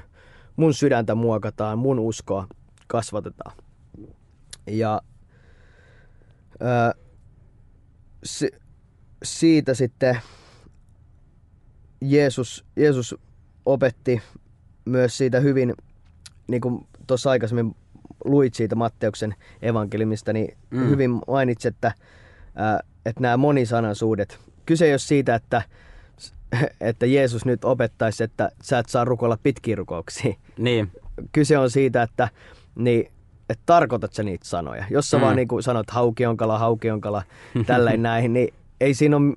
mun 0.56 0.74
sydäntä 0.74 1.14
muokataan, 1.14 1.78
mun 1.78 1.98
uskoa 1.98 2.46
kasvatetaan. 2.86 3.56
Ja 4.66 5.02
ää, 6.60 6.92
si, 8.24 8.50
siitä 9.22 9.74
sitten 9.74 10.20
Jeesus, 12.00 12.64
Jeesus 12.76 13.14
opetti 13.66 14.22
myös 14.84 15.18
siitä 15.18 15.40
hyvin, 15.40 15.74
niin 16.48 16.60
kuin 16.60 16.86
tuossa 17.06 17.30
aikaisemmin 17.30 17.76
luit 18.24 18.54
siitä 18.54 18.76
Matteuksen 18.76 19.34
evankelimista, 19.62 20.32
niin 20.32 20.56
mm. 20.70 20.88
hyvin 20.88 21.20
mainitsi, 21.28 21.68
että, 21.68 21.92
ää, 22.54 22.80
että 23.06 23.20
nämä 23.20 23.36
monisanaisuudet, 23.36 24.38
kyse 24.66 24.84
ei 24.84 24.92
ole 24.92 24.98
siitä, 24.98 25.34
että, 25.34 25.62
että 26.80 27.06
Jeesus 27.06 27.44
nyt 27.44 27.64
opettaisi, 27.64 28.24
että 28.24 28.50
sä 28.62 28.78
et 28.78 28.88
saa 28.88 29.04
rukoilla 29.04 29.38
pitkiä 29.42 29.76
rukouksia. 29.76 30.34
Niin. 30.58 30.92
Kyse 31.32 31.58
on 31.58 31.70
siitä, 31.70 32.02
että 32.02 32.28
niin, 32.74 33.12
että 33.48 33.62
tarkoitat 33.66 34.12
sä 34.12 34.22
niitä 34.22 34.44
sanoja. 34.44 34.84
Jos 34.90 35.10
sä 35.10 35.16
mm. 35.16 35.20
vaan 35.20 35.36
niin 35.36 35.48
kuin 35.48 35.62
sanot 35.62 35.90
haukionkala, 35.90 36.58
haukionkala, 36.58 37.22
tälleen 37.66 38.02
näin, 38.02 38.32
niin 38.32 38.54
ei 38.80 38.94
siinä 38.94 39.16
ole, 39.16 39.36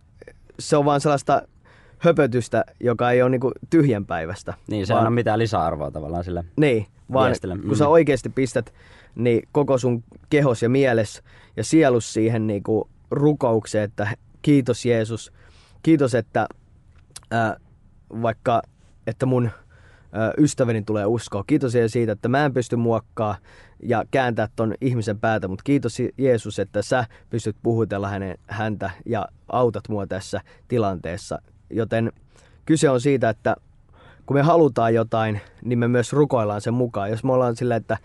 se 0.60 0.78
on 0.78 0.86
vaan 0.86 1.02
sellaista 1.02 1.42
höpötystä, 1.98 2.66
joka 2.80 3.12
ei 3.12 3.22
ole 3.22 3.30
niin 3.30 3.42
kuin 3.42 3.54
tyhjänpäivästä. 3.70 4.54
Niin, 4.68 4.88
se 4.88 4.94
vaan, 4.94 5.04
ei 5.04 5.08
ole 5.08 5.16
mitään 5.16 5.40
lisäarvoa 5.40 5.92
tavallaan 5.92 6.24
sille 6.24 6.44
Niin, 6.58 6.86
vaan 7.14 7.28
viestille. 7.28 7.58
kun 7.58 7.76
sä 7.76 7.84
mm. 7.84 7.92
oikeasti 7.92 8.30
pistät 8.30 8.74
niin 9.16 9.48
koko 9.52 9.78
sun 9.78 10.04
kehos 10.30 10.62
ja 10.62 10.70
mieles 10.70 11.24
ja 11.58 11.64
sielus 11.64 12.14
siihen 12.14 12.48
niin 12.48 12.64
kuin 12.64 12.90
rukoukseen, 13.12 13.84
että 13.84 14.08
kiitos 14.42 14.86
Jeesus, 14.86 15.32
kiitos, 15.84 16.16
että 16.16 16.48
ää, 17.32 17.58
vaikka 18.22 18.62
että 19.08 19.26
mun 19.26 19.50
ystäväni 20.38 20.82
tulee 20.82 21.06
uskoa. 21.06 21.44
Kiitos 21.48 21.74
siitä, 21.88 22.12
että 22.12 22.30
mä 22.30 22.46
en 22.46 22.54
pysty 22.54 22.76
muokkaa 22.76 23.36
ja 23.86 24.04
kääntää 24.12 24.48
ton 24.56 24.74
ihmisen 24.82 25.20
päätä, 25.20 25.48
mutta 25.48 25.64
kiitos 25.64 25.98
Jeesus, 26.18 26.60
että 26.60 26.82
sä 26.82 27.06
pystyt 27.30 27.56
puhutella 27.64 28.10
hänen, 28.10 28.38
häntä 28.48 28.92
ja 29.06 29.28
autat 29.50 29.90
mua 29.90 30.08
tässä 30.08 30.42
tilanteessa. 30.68 31.42
Joten 31.70 32.12
kyse 32.66 32.90
on 32.90 33.02
siitä, 33.02 33.30
että 33.30 33.56
kun 34.26 34.38
me 34.38 34.42
halutaan 34.42 34.94
jotain, 34.94 35.42
niin 35.64 35.80
me 35.80 35.88
myös 35.88 36.14
rukoillaan 36.14 36.62
sen 36.62 36.74
mukaan. 36.74 37.10
Jos 37.10 37.24
me 37.24 37.34
ollaan 37.34 37.56
sillä, 37.56 37.76
että 37.76 37.98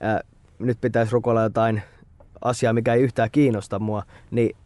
ää, 0.00 0.20
nyt 0.58 0.80
pitäisi 0.80 1.12
rukoilla 1.12 1.42
jotain 1.42 1.82
asiaa, 2.44 2.72
mikä 2.72 2.94
ei 2.94 3.02
yhtään 3.02 3.30
kiinnosta 3.30 3.78
mua, 3.78 4.02
niin 4.30 4.56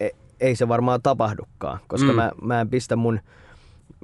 e, 0.00 0.08
ei 0.40 0.56
se 0.56 0.68
varmaan 0.68 1.02
tapahdukaan, 1.02 1.78
koska 1.86 2.08
mm. 2.08 2.16
mä, 2.16 2.32
mä 2.42 2.60
en 2.60 2.70
pistä 2.70 2.96
mun, 2.96 3.20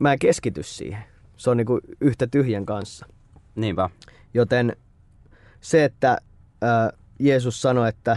mä 0.00 0.12
en 0.12 0.18
keskity 0.18 0.62
siihen 0.62 1.12
se 1.42 1.50
on 1.50 1.56
niinku 1.56 1.80
yhtä 2.00 2.26
tyhjän 2.26 2.66
kanssa. 2.66 3.06
Niinpä. 3.54 3.90
Joten 4.34 4.76
se, 5.62 5.84
että 5.84 6.18
ää, 6.62 6.92
Jeesus 7.18 7.62
sanoi, 7.62 7.88
että, 7.88 8.16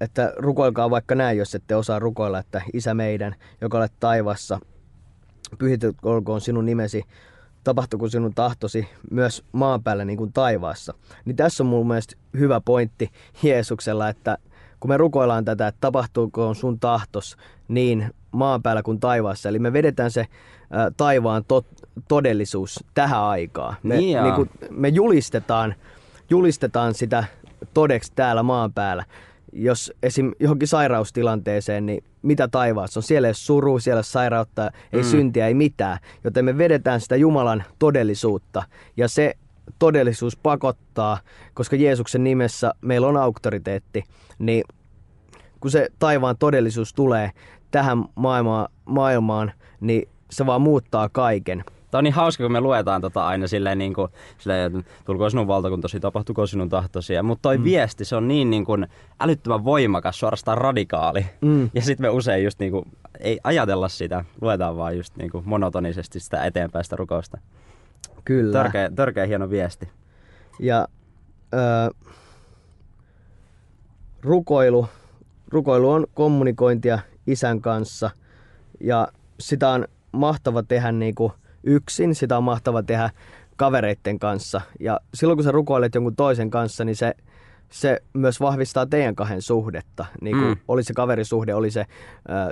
että 0.00 0.32
rukoilkaa 0.36 0.90
vaikka 0.90 1.14
näin, 1.14 1.38
jos 1.38 1.54
ette 1.54 1.76
osaa 1.76 1.98
rukoilla, 1.98 2.38
että 2.38 2.62
Isä 2.72 2.94
meidän, 2.94 3.34
joka 3.60 3.78
olet 3.78 3.92
taivassa, 4.00 4.60
pyhityt 5.58 5.96
olkoon 6.02 6.40
sinun 6.40 6.66
nimesi, 6.66 7.02
tapahtuko 7.64 8.08
sinun 8.08 8.34
tahtosi 8.34 8.88
myös 9.10 9.44
maan 9.52 9.82
päällä 9.82 10.04
niin 10.04 10.18
kuin 10.18 10.32
taivaassa. 10.32 10.94
Niin 11.24 11.36
tässä 11.36 11.62
on 11.62 11.66
mun 11.66 11.88
mielestä 11.88 12.16
hyvä 12.38 12.60
pointti 12.60 13.10
Jeesuksella, 13.42 14.08
että 14.08 14.38
kun 14.80 14.90
me 14.90 14.96
rukoillaan 14.96 15.44
tätä, 15.44 15.68
että 15.68 15.80
tapahtuuko 15.80 16.54
sun 16.54 16.80
tahtos 16.80 17.36
niin 17.68 18.14
maan 18.36 18.62
päällä 18.62 18.82
kuin 18.82 19.00
taivaassa. 19.00 19.48
Eli 19.48 19.58
me 19.58 19.72
vedetään 19.72 20.10
se 20.10 20.26
taivaan 20.96 21.44
tot, 21.48 21.66
todellisuus 22.08 22.84
tähän 22.94 23.22
aikaan. 23.22 23.76
Me, 23.82 23.96
niin 23.96 24.22
niin 24.22 24.34
kuin, 24.34 24.50
me 24.70 24.88
julistetaan, 24.88 25.74
julistetaan 26.30 26.94
sitä 26.94 27.24
todeksi 27.74 28.12
täällä 28.14 28.42
maan 28.42 28.72
päällä. 28.72 29.04
Jos 29.52 29.92
esim. 30.02 30.32
johonkin 30.40 30.68
sairaustilanteeseen, 30.68 31.86
niin 31.86 32.04
mitä 32.22 32.48
taivaassa 32.48 33.00
on? 33.00 33.02
Siellä 33.02 33.28
ei 33.28 33.30
ole 33.30 33.34
suru, 33.34 33.78
siellä 33.78 33.96
ei 33.96 33.98
ole 33.98 34.04
sairautta, 34.04 34.70
ei 34.92 35.02
mm. 35.02 35.08
syntiä, 35.08 35.46
ei 35.46 35.54
mitään. 35.54 35.98
Joten 36.24 36.44
me 36.44 36.58
vedetään 36.58 37.00
sitä 37.00 37.16
Jumalan 37.16 37.64
todellisuutta. 37.78 38.62
Ja 38.96 39.08
se 39.08 39.34
todellisuus 39.78 40.36
pakottaa, 40.36 41.18
koska 41.54 41.76
Jeesuksen 41.76 42.24
nimessä 42.24 42.72
meillä 42.80 43.06
on 43.06 43.16
auktoriteetti, 43.16 44.04
niin 44.38 44.64
kun 45.60 45.70
se 45.70 45.88
taivaan 45.98 46.36
todellisuus 46.38 46.94
tulee 46.94 47.30
tähän 47.70 48.04
maailmaan, 48.14 48.68
maailmaan 48.84 49.52
niin 49.80 50.08
se 50.30 50.46
vaan 50.46 50.60
muuttaa 50.60 51.08
kaiken. 51.08 51.64
Tämä 51.90 51.98
on 51.98 52.04
niin 52.04 52.14
hauska, 52.14 52.44
kun 52.44 52.52
me 52.52 52.60
luetaan 52.60 53.00
tota 53.00 53.26
aina 53.26 53.46
silleen, 53.46 53.78
niin 53.78 53.94
kuin, 53.94 54.08
silleen 54.38 54.84
tulkoon 55.04 55.30
sinun 55.30 55.46
valtakuntasi, 55.46 56.00
tapahtuko 56.00 56.46
sinun 56.46 56.68
tahtosi. 56.68 57.22
Mutta 57.22 57.42
toi 57.42 57.58
mm. 57.58 57.64
viesti, 57.64 58.04
se 58.04 58.16
on 58.16 58.28
niin, 58.28 58.50
niin 58.50 58.64
kuin, 58.64 58.86
älyttömän 59.20 59.64
voimakas, 59.64 60.18
suorastaan 60.18 60.58
radikaali. 60.58 61.26
Mm. 61.40 61.70
Ja 61.74 61.82
sitten 61.82 62.04
me 62.04 62.08
usein 62.08 62.44
just 62.44 62.58
niin 62.58 62.72
kuin, 62.72 62.84
ei 63.20 63.38
ajatella 63.44 63.88
sitä, 63.88 64.24
luetaan 64.40 64.76
vaan 64.76 64.96
just 64.96 65.16
niin 65.16 65.30
kuin, 65.30 65.42
monotonisesti 65.46 66.20
sitä 66.20 66.44
eteenpäin 66.44 66.84
sitä 66.84 66.96
rukousta. 66.96 67.38
Kyllä. 68.24 68.52
Törkeä, 68.52 68.90
törkeä 68.94 69.26
hieno 69.26 69.50
viesti. 69.50 69.88
Ja 70.60 70.88
ö, 71.54 71.94
rukoilu, 74.22 74.88
rukoilu 75.48 75.90
on 75.90 76.06
kommunikointia 76.14 76.98
isän 77.26 77.60
kanssa 77.60 78.10
ja 78.80 79.08
sitä 79.40 79.70
on 79.70 79.88
mahtava 80.12 80.62
tehdä 80.62 80.92
niin 80.92 81.14
kuin 81.14 81.32
yksin, 81.64 82.14
sitä 82.14 82.36
on 82.36 82.44
mahtava 82.44 82.82
tehdä 82.82 83.10
kavereiden 83.56 84.18
kanssa. 84.18 84.60
Ja 84.80 85.00
silloin 85.14 85.36
kun 85.36 85.44
sä 85.44 85.52
rukoilet 85.52 85.94
jonkun 85.94 86.16
toisen 86.16 86.50
kanssa, 86.50 86.84
niin 86.84 86.96
se, 86.96 87.14
se 87.70 88.00
myös 88.12 88.40
vahvistaa 88.40 88.86
teidän 88.86 89.16
kahden 89.16 89.42
suhdetta. 89.42 90.06
Niin 90.20 90.36
kuin 90.36 90.48
mm. 90.48 90.56
oli 90.68 90.84
se 90.84 90.94
kaverisuhde, 90.94 91.54
oli 91.54 91.70
se 91.70 91.80
ö, 91.80 91.86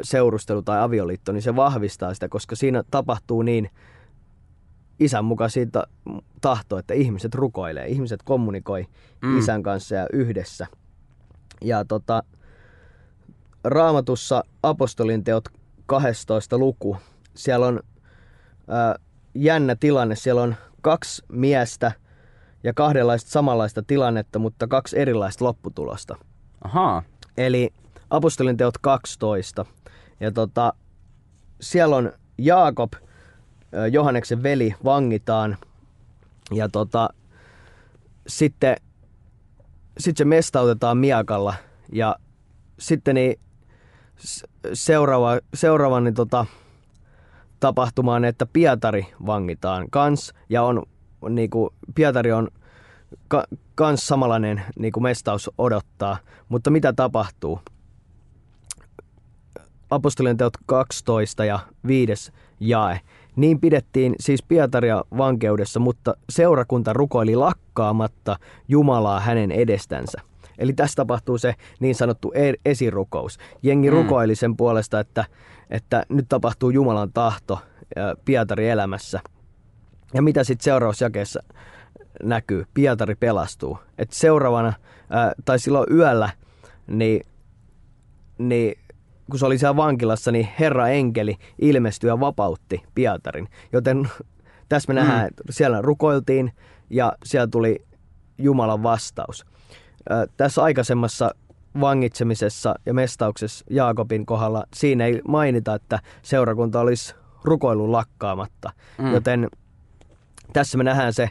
seurustelu 0.02 0.62
tai 0.62 0.80
avioliitto, 0.80 1.32
niin 1.32 1.42
se 1.42 1.56
vahvistaa 1.56 2.14
sitä, 2.14 2.28
koska 2.28 2.56
siinä 2.56 2.82
tapahtuu 2.90 3.42
niin 3.42 3.70
isän 5.00 5.24
mukaan 5.24 5.50
siitä 5.50 5.84
tahto, 6.40 6.78
että 6.78 6.94
ihmiset 6.94 7.34
rukoilee, 7.34 7.86
ihmiset 7.86 8.22
kommunikoi 8.22 8.86
mm. 9.22 9.38
isän 9.38 9.62
kanssa 9.62 9.94
ja 9.94 10.06
yhdessä. 10.12 10.66
Ja 11.60 11.84
tota, 11.84 12.22
raamatussa 13.64 14.44
apostolin 14.62 15.24
teot 15.24 15.44
12 15.86 16.58
luku. 16.58 16.96
Siellä 17.34 17.66
on 17.66 17.80
ää, 18.68 18.96
jännä 19.34 19.76
tilanne. 19.76 20.16
Siellä 20.16 20.42
on 20.42 20.54
kaksi 20.80 21.22
miestä 21.28 21.92
ja 22.64 22.72
kahdenlaista 22.74 23.30
samanlaista 23.30 23.82
tilannetta, 23.82 24.38
mutta 24.38 24.66
kaksi 24.66 24.98
erilaista 24.98 25.44
lopputulosta. 25.44 26.16
Ahaa. 26.64 27.02
Eli 27.36 27.70
apostolin 28.10 28.56
teot 28.56 28.78
12. 28.78 29.66
Ja 30.20 30.32
tota, 30.32 30.72
siellä 31.60 31.96
on 31.96 32.12
Jaakob, 32.38 32.92
Johanneksen 33.92 34.42
veli, 34.42 34.74
vangitaan. 34.84 35.56
Ja 36.52 36.68
tota, 36.68 37.08
sitten 38.26 38.76
sit 39.98 40.16
se 40.16 40.24
mestautetaan 40.24 40.98
miakalla. 40.98 41.54
Ja 41.92 42.16
sitten 42.78 43.14
niin 43.14 43.40
seuraava, 44.72 45.38
seuraava 45.54 46.00
niin 46.00 46.14
tota, 46.14 46.46
tapahtumaan, 47.60 48.24
että 48.24 48.46
Pietari 48.46 49.06
vangitaan 49.26 49.90
kans 49.90 50.34
ja 50.48 50.62
on 50.62 50.82
niinku, 51.28 51.74
Pietari 51.94 52.32
on 52.32 52.48
ka, 53.28 53.44
kans 53.74 54.06
samanlainen 54.06 54.62
niinku 54.78 55.00
mestaus 55.00 55.50
odottaa, 55.58 56.16
mutta 56.48 56.70
mitä 56.70 56.92
tapahtuu? 56.92 57.60
Apostolien 59.90 60.36
teot 60.36 60.56
12 60.66 61.44
ja 61.44 61.58
5 61.86 62.32
jae. 62.60 63.00
Niin 63.36 63.60
pidettiin 63.60 64.14
siis 64.20 64.42
Pietaria 64.42 65.04
vankeudessa, 65.16 65.80
mutta 65.80 66.14
seurakunta 66.30 66.92
rukoili 66.92 67.36
lakkaamatta 67.36 68.36
Jumalaa 68.68 69.20
hänen 69.20 69.52
edestänsä. 69.52 70.20
Eli 70.58 70.72
tässä 70.72 70.96
tapahtuu 70.96 71.38
se 71.38 71.54
niin 71.80 71.94
sanottu 71.94 72.32
e- 72.34 72.52
esirukous. 72.64 73.38
Jengi 73.62 73.90
mm. 73.90 73.96
rukoili 73.96 74.34
sen 74.34 74.56
puolesta, 74.56 75.00
että, 75.00 75.24
että 75.70 76.06
nyt 76.08 76.26
tapahtuu 76.28 76.70
Jumalan 76.70 77.12
tahto 77.12 77.58
Pietari 78.24 78.68
elämässä. 78.68 79.20
Ja 80.14 80.22
mitä 80.22 80.44
sitten 80.44 80.64
seurausjakeessa 80.64 81.40
näkyy? 82.22 82.64
Pietari 82.74 83.14
pelastuu. 83.14 83.78
Et 83.98 84.12
seuraavana, 84.12 84.72
ää, 85.10 85.32
tai 85.44 85.58
silloin 85.58 85.86
yöllä, 85.90 86.30
niin, 86.86 87.20
niin 88.38 88.78
kun 89.30 89.38
se 89.38 89.46
oli 89.46 89.58
siellä 89.58 89.76
vankilassa, 89.76 90.32
niin 90.32 90.48
Herra 90.60 90.88
enkeli 90.88 91.36
ilmestyi 91.60 92.08
ja 92.08 92.20
vapautti 92.20 92.82
Pietarin. 92.94 93.48
Joten 93.72 94.08
tässä 94.68 94.92
me 94.92 95.00
mm. 95.00 95.06
nähdään, 95.06 95.26
että 95.26 95.42
siellä 95.50 95.82
rukoiltiin 95.82 96.52
ja 96.90 97.12
siellä 97.24 97.46
tuli 97.46 97.84
Jumalan 98.38 98.82
vastaus. 98.82 99.46
Tässä 100.36 100.62
aikaisemmassa 100.62 101.30
vangitsemisessa 101.80 102.74
ja 102.86 102.94
mestauksessa 102.94 103.64
Jaakobin 103.70 104.26
kohdalla 104.26 104.64
siinä 104.74 105.06
ei 105.06 105.20
mainita, 105.28 105.74
että 105.74 105.98
seurakunta 106.22 106.80
olisi 106.80 107.14
rukoilun 107.44 107.92
lakkaamatta. 107.92 108.70
Mm. 108.98 109.12
Joten 109.12 109.48
tässä 110.52 110.78
me 110.78 110.84
nähdään 110.84 111.12
se 111.12 111.30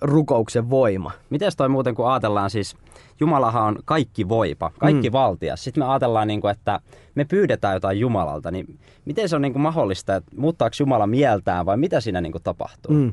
rukouksen 0.00 0.70
voima. 0.70 1.10
Miten 1.30 1.52
toi 1.56 1.68
muuten, 1.68 1.94
kun 1.94 2.10
ajatellaan 2.10 2.50
siis, 2.50 2.76
Jumalahan 3.20 3.62
on 3.62 3.78
kaikki 3.84 4.28
voipa, 4.28 4.70
kaikki 4.78 5.10
mm. 5.10 5.12
valtias. 5.12 5.64
Sitten 5.64 5.84
me 5.84 5.88
ajatellaan, 5.88 6.28
niin 6.28 6.40
kuin, 6.40 6.50
että 6.50 6.80
me 7.14 7.24
pyydetään 7.24 7.74
jotain 7.74 8.00
Jumalalta, 8.00 8.50
niin 8.50 8.78
miten 9.04 9.28
se 9.28 9.36
on 9.36 9.42
niin 9.42 9.52
kuin 9.52 9.62
mahdollista, 9.62 10.16
että 10.16 10.36
muuttaako 10.36 10.76
Jumala 10.80 11.06
mieltään 11.06 11.66
vai 11.66 11.76
mitä 11.76 12.00
siinä 12.00 12.20
niin 12.20 12.32
kuin 12.32 12.42
tapahtuu? 12.42 12.94
Mm. 12.94 13.12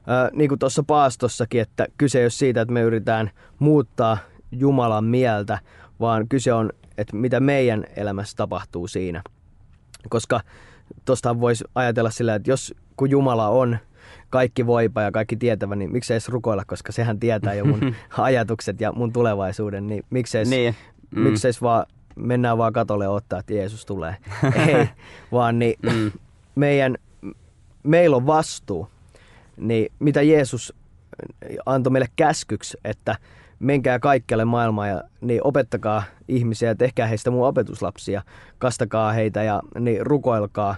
Äh, 0.00 0.30
niin 0.32 0.48
kuin 0.48 0.58
tuossa 0.58 0.82
paastossakin, 0.82 1.60
että 1.60 1.86
kyse 1.98 2.18
ei 2.18 2.24
ole 2.24 2.30
siitä, 2.30 2.60
että 2.60 2.74
me 2.74 2.82
yritetään 2.82 3.30
muuttaa 3.58 4.18
Jumalan 4.52 5.04
mieltä, 5.04 5.58
vaan 6.00 6.28
kyse 6.28 6.52
on, 6.52 6.70
että 6.98 7.16
mitä 7.16 7.40
meidän 7.40 7.84
elämässä 7.96 8.36
tapahtuu 8.36 8.88
siinä. 8.88 9.22
Koska 10.08 10.40
tuosta 11.04 11.40
voisi 11.40 11.64
ajatella 11.74 12.10
sillä, 12.10 12.34
että 12.34 12.50
jos 12.50 12.74
kun 12.96 13.10
Jumala 13.10 13.48
on 13.48 13.78
kaikki 14.30 14.66
voipa 14.66 15.02
ja 15.02 15.12
kaikki 15.12 15.36
tietävä, 15.36 15.76
niin 15.76 15.92
miksei 15.92 16.14
edes 16.14 16.28
rukoilla, 16.28 16.64
koska 16.66 16.92
sehän 16.92 17.20
tietää 17.20 17.54
jo 17.54 17.64
mun 17.64 17.94
ajatukset 18.18 18.80
ja 18.80 18.92
mun 18.92 19.12
tulevaisuuden, 19.12 19.86
niin 19.86 20.04
miksei 20.10 20.44
niin. 20.44 20.74
mm. 21.10 21.20
miksei 21.20 21.52
vaan 21.62 21.86
mennään 22.16 22.58
vaan 22.58 22.72
katolle 22.72 23.08
ottaa, 23.08 23.38
että 23.38 23.54
Jeesus 23.54 23.86
tulee. 23.86 24.16
Ei, 24.66 24.88
vaan 25.32 25.58
niin 25.58 25.74
mm. 25.82 26.12
meidän, 26.54 26.96
meillä 27.82 28.16
on 28.16 28.26
vastuu. 28.26 28.88
Niin 29.60 29.92
mitä 29.98 30.22
Jeesus 30.22 30.74
antoi 31.66 31.90
meille 31.90 32.08
käskyksi, 32.16 32.78
että 32.84 33.16
menkää 33.58 33.98
kaikkialle 33.98 34.44
maailmaan 34.44 34.88
ja 34.88 35.02
niin 35.20 35.40
opettakaa 35.44 36.02
ihmisiä 36.28 36.68
ja 36.68 36.74
tehkää 36.74 37.06
heistä 37.06 37.30
mun 37.30 37.46
opetuslapsia, 37.46 38.22
kastakaa 38.58 39.12
heitä 39.12 39.42
ja 39.42 39.62
niin 39.78 40.06
rukoilkaa, 40.06 40.76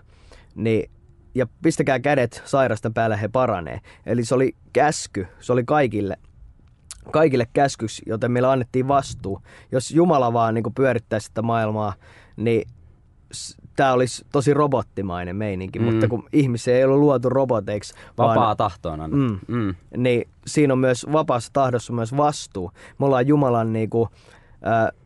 niin 0.54 0.90
ja 1.34 1.46
pistäkää 1.62 2.00
kädet 2.00 2.42
sairasten 2.44 2.94
päälle, 2.94 3.20
he 3.20 3.28
paranee. 3.28 3.80
Eli 4.06 4.24
se 4.24 4.34
oli 4.34 4.56
käsky, 4.72 5.26
se 5.40 5.52
oli 5.52 5.64
kaikille, 5.64 6.16
kaikille 7.10 7.46
käskyksi, 7.52 8.02
joten 8.06 8.32
meillä 8.32 8.50
annettiin 8.50 8.88
vastuu. 8.88 9.42
Jos 9.72 9.90
Jumala 9.90 10.32
vaan 10.32 10.54
niin 10.54 10.74
pyörittäisi 10.74 11.26
sitä 11.26 11.42
maailmaa, 11.42 11.94
niin 12.36 12.68
tämä 13.76 13.92
olisi 13.92 14.24
tosi 14.32 14.54
robottimainen 14.54 15.36
meininki, 15.36 15.78
mm. 15.78 15.84
mutta 15.84 16.08
kun 16.08 16.28
ihmisiä 16.32 16.76
ei 16.76 16.84
ollut 16.84 16.98
luotu 16.98 17.28
roboteiksi. 17.28 17.94
Vapaa 18.18 18.36
vaan, 18.36 18.56
tahto 18.56 18.90
on. 18.90 19.10
Mm, 19.10 19.38
mm. 19.48 19.74
Niin 19.96 20.28
siinä 20.46 20.72
on 20.72 20.78
myös 20.78 21.06
vapaassa 21.12 21.50
tahdossa 21.52 21.92
myös 21.92 22.16
vastuu. 22.16 22.70
Me 22.98 23.06
ollaan 23.06 23.26
Jumalan, 23.26 23.72
niin 23.72 23.90
kuin, 23.90 24.08
äh, 24.66 25.00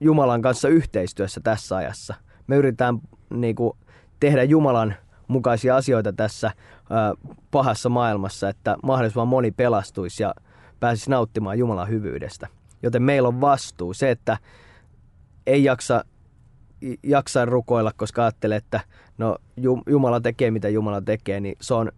Jumalan 0.00 0.42
kanssa 0.42 0.68
yhteistyössä 0.68 1.40
tässä 1.40 1.76
ajassa. 1.76 2.14
Me 2.46 2.56
yritetään 2.56 2.98
niin 3.30 3.54
kuin, 3.54 3.72
tehdä 4.20 4.42
Jumalan 4.42 4.94
mukaisia 5.28 5.76
asioita 5.76 6.12
tässä 6.12 6.46
äh, 6.46 7.34
pahassa 7.50 7.88
maailmassa, 7.88 8.48
että 8.48 8.76
mahdollisimman 8.82 9.28
moni 9.28 9.50
pelastuisi 9.50 10.22
ja 10.22 10.34
pääsisi 10.80 11.10
nauttimaan 11.10 11.58
Jumalan 11.58 11.88
hyvyydestä. 11.88 12.48
Joten 12.82 13.02
meillä 13.02 13.28
on 13.28 13.40
vastuu. 13.40 13.94
Se, 13.94 14.10
että 14.10 14.38
ei 15.46 15.64
jaksa 15.64 16.04
jaksa 17.02 17.44
rukoilla, 17.44 17.92
koska 17.96 18.22
ajattelee, 18.22 18.58
että 18.58 18.80
no 19.18 19.36
Jumala 19.86 20.20
tekee 20.20 20.50
mitä 20.50 20.68
Jumala 20.68 21.00
tekee, 21.00 21.40
niin 21.40 21.56
se 21.60 21.74
on, 21.74 21.92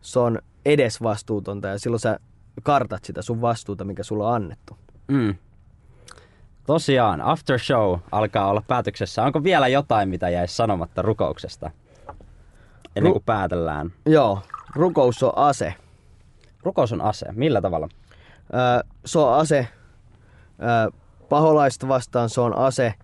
se 0.00 0.18
on 0.18 0.38
edes 0.64 1.02
vastuutonta 1.02 1.68
ja 1.68 1.78
silloin 1.78 2.00
sä 2.00 2.20
kartat 2.62 3.04
sitä 3.04 3.22
sun 3.22 3.40
vastuuta, 3.40 3.84
mikä 3.84 4.02
sulla 4.02 4.28
on 4.28 4.34
annettu. 4.34 4.78
Mm. 5.08 5.34
Tosiaan, 6.66 7.20
after 7.20 7.58
show 7.58 7.98
alkaa 8.12 8.48
olla 8.48 8.62
päätöksessä. 8.68 9.22
Onko 9.22 9.42
vielä 9.42 9.68
jotain, 9.68 10.08
mitä 10.08 10.28
jäisi 10.28 10.56
sanomatta 10.56 11.02
rukouksesta? 11.02 11.70
Ennen 12.96 13.12
kuin 13.12 13.22
Ru- 13.22 13.26
päätellään. 13.26 13.92
Joo, 14.06 14.42
rukous 14.74 15.22
on 15.22 15.32
ase. 15.36 15.74
Rukous 16.62 16.92
on 16.92 17.00
ase. 17.00 17.26
Millä 17.32 17.60
tavalla? 17.60 17.88
Öö, 18.54 18.88
se 19.04 19.18
on 19.18 19.34
ase 19.34 19.68
öö, 20.62 21.00
paholaista 21.28 21.88
vastaan, 21.88 22.30
se 22.30 22.40
on 22.40 22.56
ase 22.56 22.94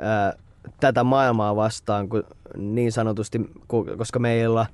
öö, 0.00 0.40
tätä 0.80 1.04
maailmaa 1.04 1.56
vastaan, 1.56 2.08
kun, 2.08 2.24
niin 2.56 2.92
sanotusti, 2.92 3.50
koska 3.98 4.18
meillä 4.18 4.66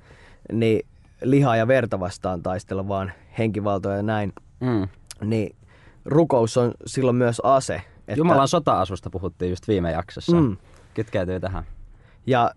niin 0.51 0.85
lihaa 1.21 1.55
ja 1.55 1.67
verta 1.67 1.99
vastaan 1.99 2.43
taistella, 2.43 2.87
vaan 2.87 3.11
henkivaltoja 3.37 3.95
ja 3.95 4.03
näin. 4.03 4.33
Mm. 4.59 4.87
Niin 5.21 5.55
rukous 6.05 6.57
on 6.57 6.71
silloin 6.85 7.15
myös 7.15 7.41
ase. 7.43 7.81
Että... 8.07 8.17
Jumalan 8.17 8.47
sota-asusta 8.47 9.09
puhuttiin 9.09 9.49
just 9.49 9.67
viime 9.67 9.91
jaksossa. 9.91 10.37
Mm. 10.37 10.57
Kytkeytyy 10.93 11.39
tähän. 11.39 11.63
Ja 12.27 12.51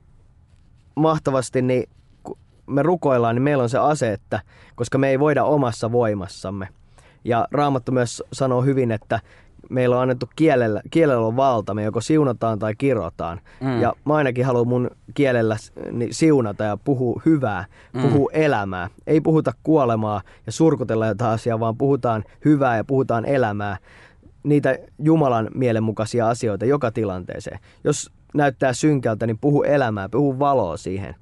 mahtavasti, 0.95 1.63
niin 1.63 1.89
kun 2.23 2.39
me 2.67 2.83
rukoillaan, 2.83 3.37
niin 3.37 3.43
meillä 3.43 3.63
on 3.63 3.69
se 3.69 3.79
ase, 3.79 4.13
että 4.13 4.41
koska 4.75 4.99
me 4.99 5.09
ei 5.09 5.21
voida 5.21 5.45
omassa 5.45 5.93
voimassamme. 5.93 6.69
Ja 7.25 7.49
Raamattu 7.51 7.93
myös 7.93 8.23
sanoo 8.33 8.63
hyvin, 8.63 8.91
että 8.91 9.21
meillä 9.69 9.97
on 9.97 10.03
annettu 10.03 10.31
kielellä, 10.37 10.83
kielellä 10.91 11.27
on 11.27 11.37
valta, 11.37 11.75
me 11.75 11.83
joko 11.83 12.01
siunataan 12.01 12.59
tai 12.59 12.75
kirotaan. 12.79 13.41
Mm. 13.61 13.81
Ja 13.81 13.93
mä 14.05 14.15
ainakin 14.15 14.47
haluan 14.47 14.69
mun 14.69 14.91
kielellä 15.15 15.57
niin 15.93 16.15
siunata 16.15 16.65
ja 16.65 16.77
puhua 16.77 17.23
hyvää, 17.27 17.65
mm. 17.93 18.03
puhua 18.03 18.31
elämää. 18.33 18.91
Ei 19.07 19.21
puhuta 19.21 19.53
kuolemaa 19.63 20.23
ja 20.47 20.53
surkutella 20.53 21.07
jotain 21.07 21.31
asiaa, 21.31 21.61
vaan 21.61 21.77
puhutaan 21.77 22.25
hyvää 22.45 22.77
ja 22.77 22.85
puhutaan 22.85 23.25
elämää. 23.25 23.77
Niitä 24.43 24.79
Jumalan 24.99 25.49
mielenmukaisia 25.55 26.29
asioita 26.29 26.65
joka 26.65 26.91
tilanteeseen. 26.91 27.59
Jos 27.85 28.11
näyttää 28.35 28.73
synkältä, 28.73 29.27
niin 29.27 29.39
puhu 29.39 29.63
elämää, 29.63 30.09
puhu 30.09 30.39
valoa 30.39 30.77
siihen 30.77 31.15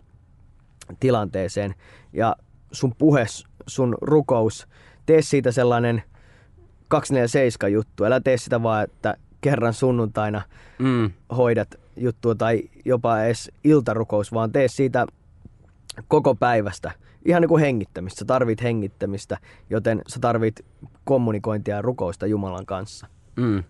tilanteeseen. 1.00 1.74
Ja 2.12 2.36
sun 2.72 2.92
puhe, 2.98 3.26
sun 3.66 3.94
rukous, 4.00 4.66
tee 5.06 5.22
siitä 5.22 5.52
sellainen 5.52 6.02
247 6.88 7.72
juttu. 7.72 8.04
Älä 8.04 8.20
tee 8.20 8.36
sitä 8.36 8.62
vaan, 8.62 8.84
että 8.84 9.16
kerran 9.40 9.74
sunnuntaina 9.74 10.42
mm. 10.78 11.10
hoidat 11.36 11.74
juttua 11.96 12.34
tai 12.34 12.62
jopa 12.84 13.22
edes 13.22 13.50
iltarukous, 13.64 14.32
vaan 14.32 14.52
tee 14.52 14.68
siitä 14.68 15.06
koko 16.08 16.34
päivästä. 16.34 16.92
Ihan 17.24 17.42
niin 17.42 17.48
kuin 17.48 17.60
hengittämistä. 17.60 18.18
Sä 18.18 18.24
tarvit 18.24 18.62
hengittämistä, 18.62 19.38
joten 19.70 20.02
sä 20.08 20.20
tarvit 20.20 20.64
kommunikointia 21.04 21.76
ja 21.76 21.82
rukousta 21.82 22.26
Jumalan 22.26 22.66
kanssa. 22.66 23.06
Mm 23.36 23.64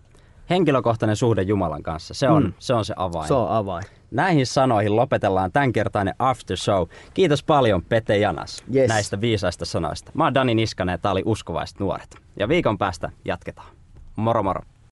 henkilökohtainen 0.49 1.15
suhde 1.15 1.41
Jumalan 1.41 1.83
kanssa, 1.83 2.13
se 2.13 2.29
on, 2.29 2.43
mm. 2.43 2.53
se 2.59 2.73
on 2.73 2.85
se 2.85 2.93
avain. 2.97 3.27
Se 3.27 3.33
on 3.33 3.51
avain. 3.51 3.83
Näihin 4.11 4.47
sanoihin 4.47 4.95
lopetellaan 4.95 5.51
tämänkertainen 5.51 6.15
after 6.19 6.57
show. 6.57 6.87
Kiitos 7.13 7.43
paljon 7.43 7.83
Pete 7.83 8.17
Janas 8.17 8.63
yes. 8.75 8.89
näistä 8.89 9.21
viisaista 9.21 9.65
sanoista. 9.65 10.11
Mä 10.13 10.23
oon 10.23 10.33
Dani 10.33 10.55
Niskanen 10.55 10.93
ja 10.93 10.97
tää 10.97 11.11
oli 11.11 11.23
Uskovaiset 11.25 11.79
nuoret. 11.79 12.15
Ja 12.39 12.47
viikon 12.47 12.77
päästä 12.77 13.09
jatketaan. 13.25 13.67
Moro 14.15 14.43
moro. 14.43 14.61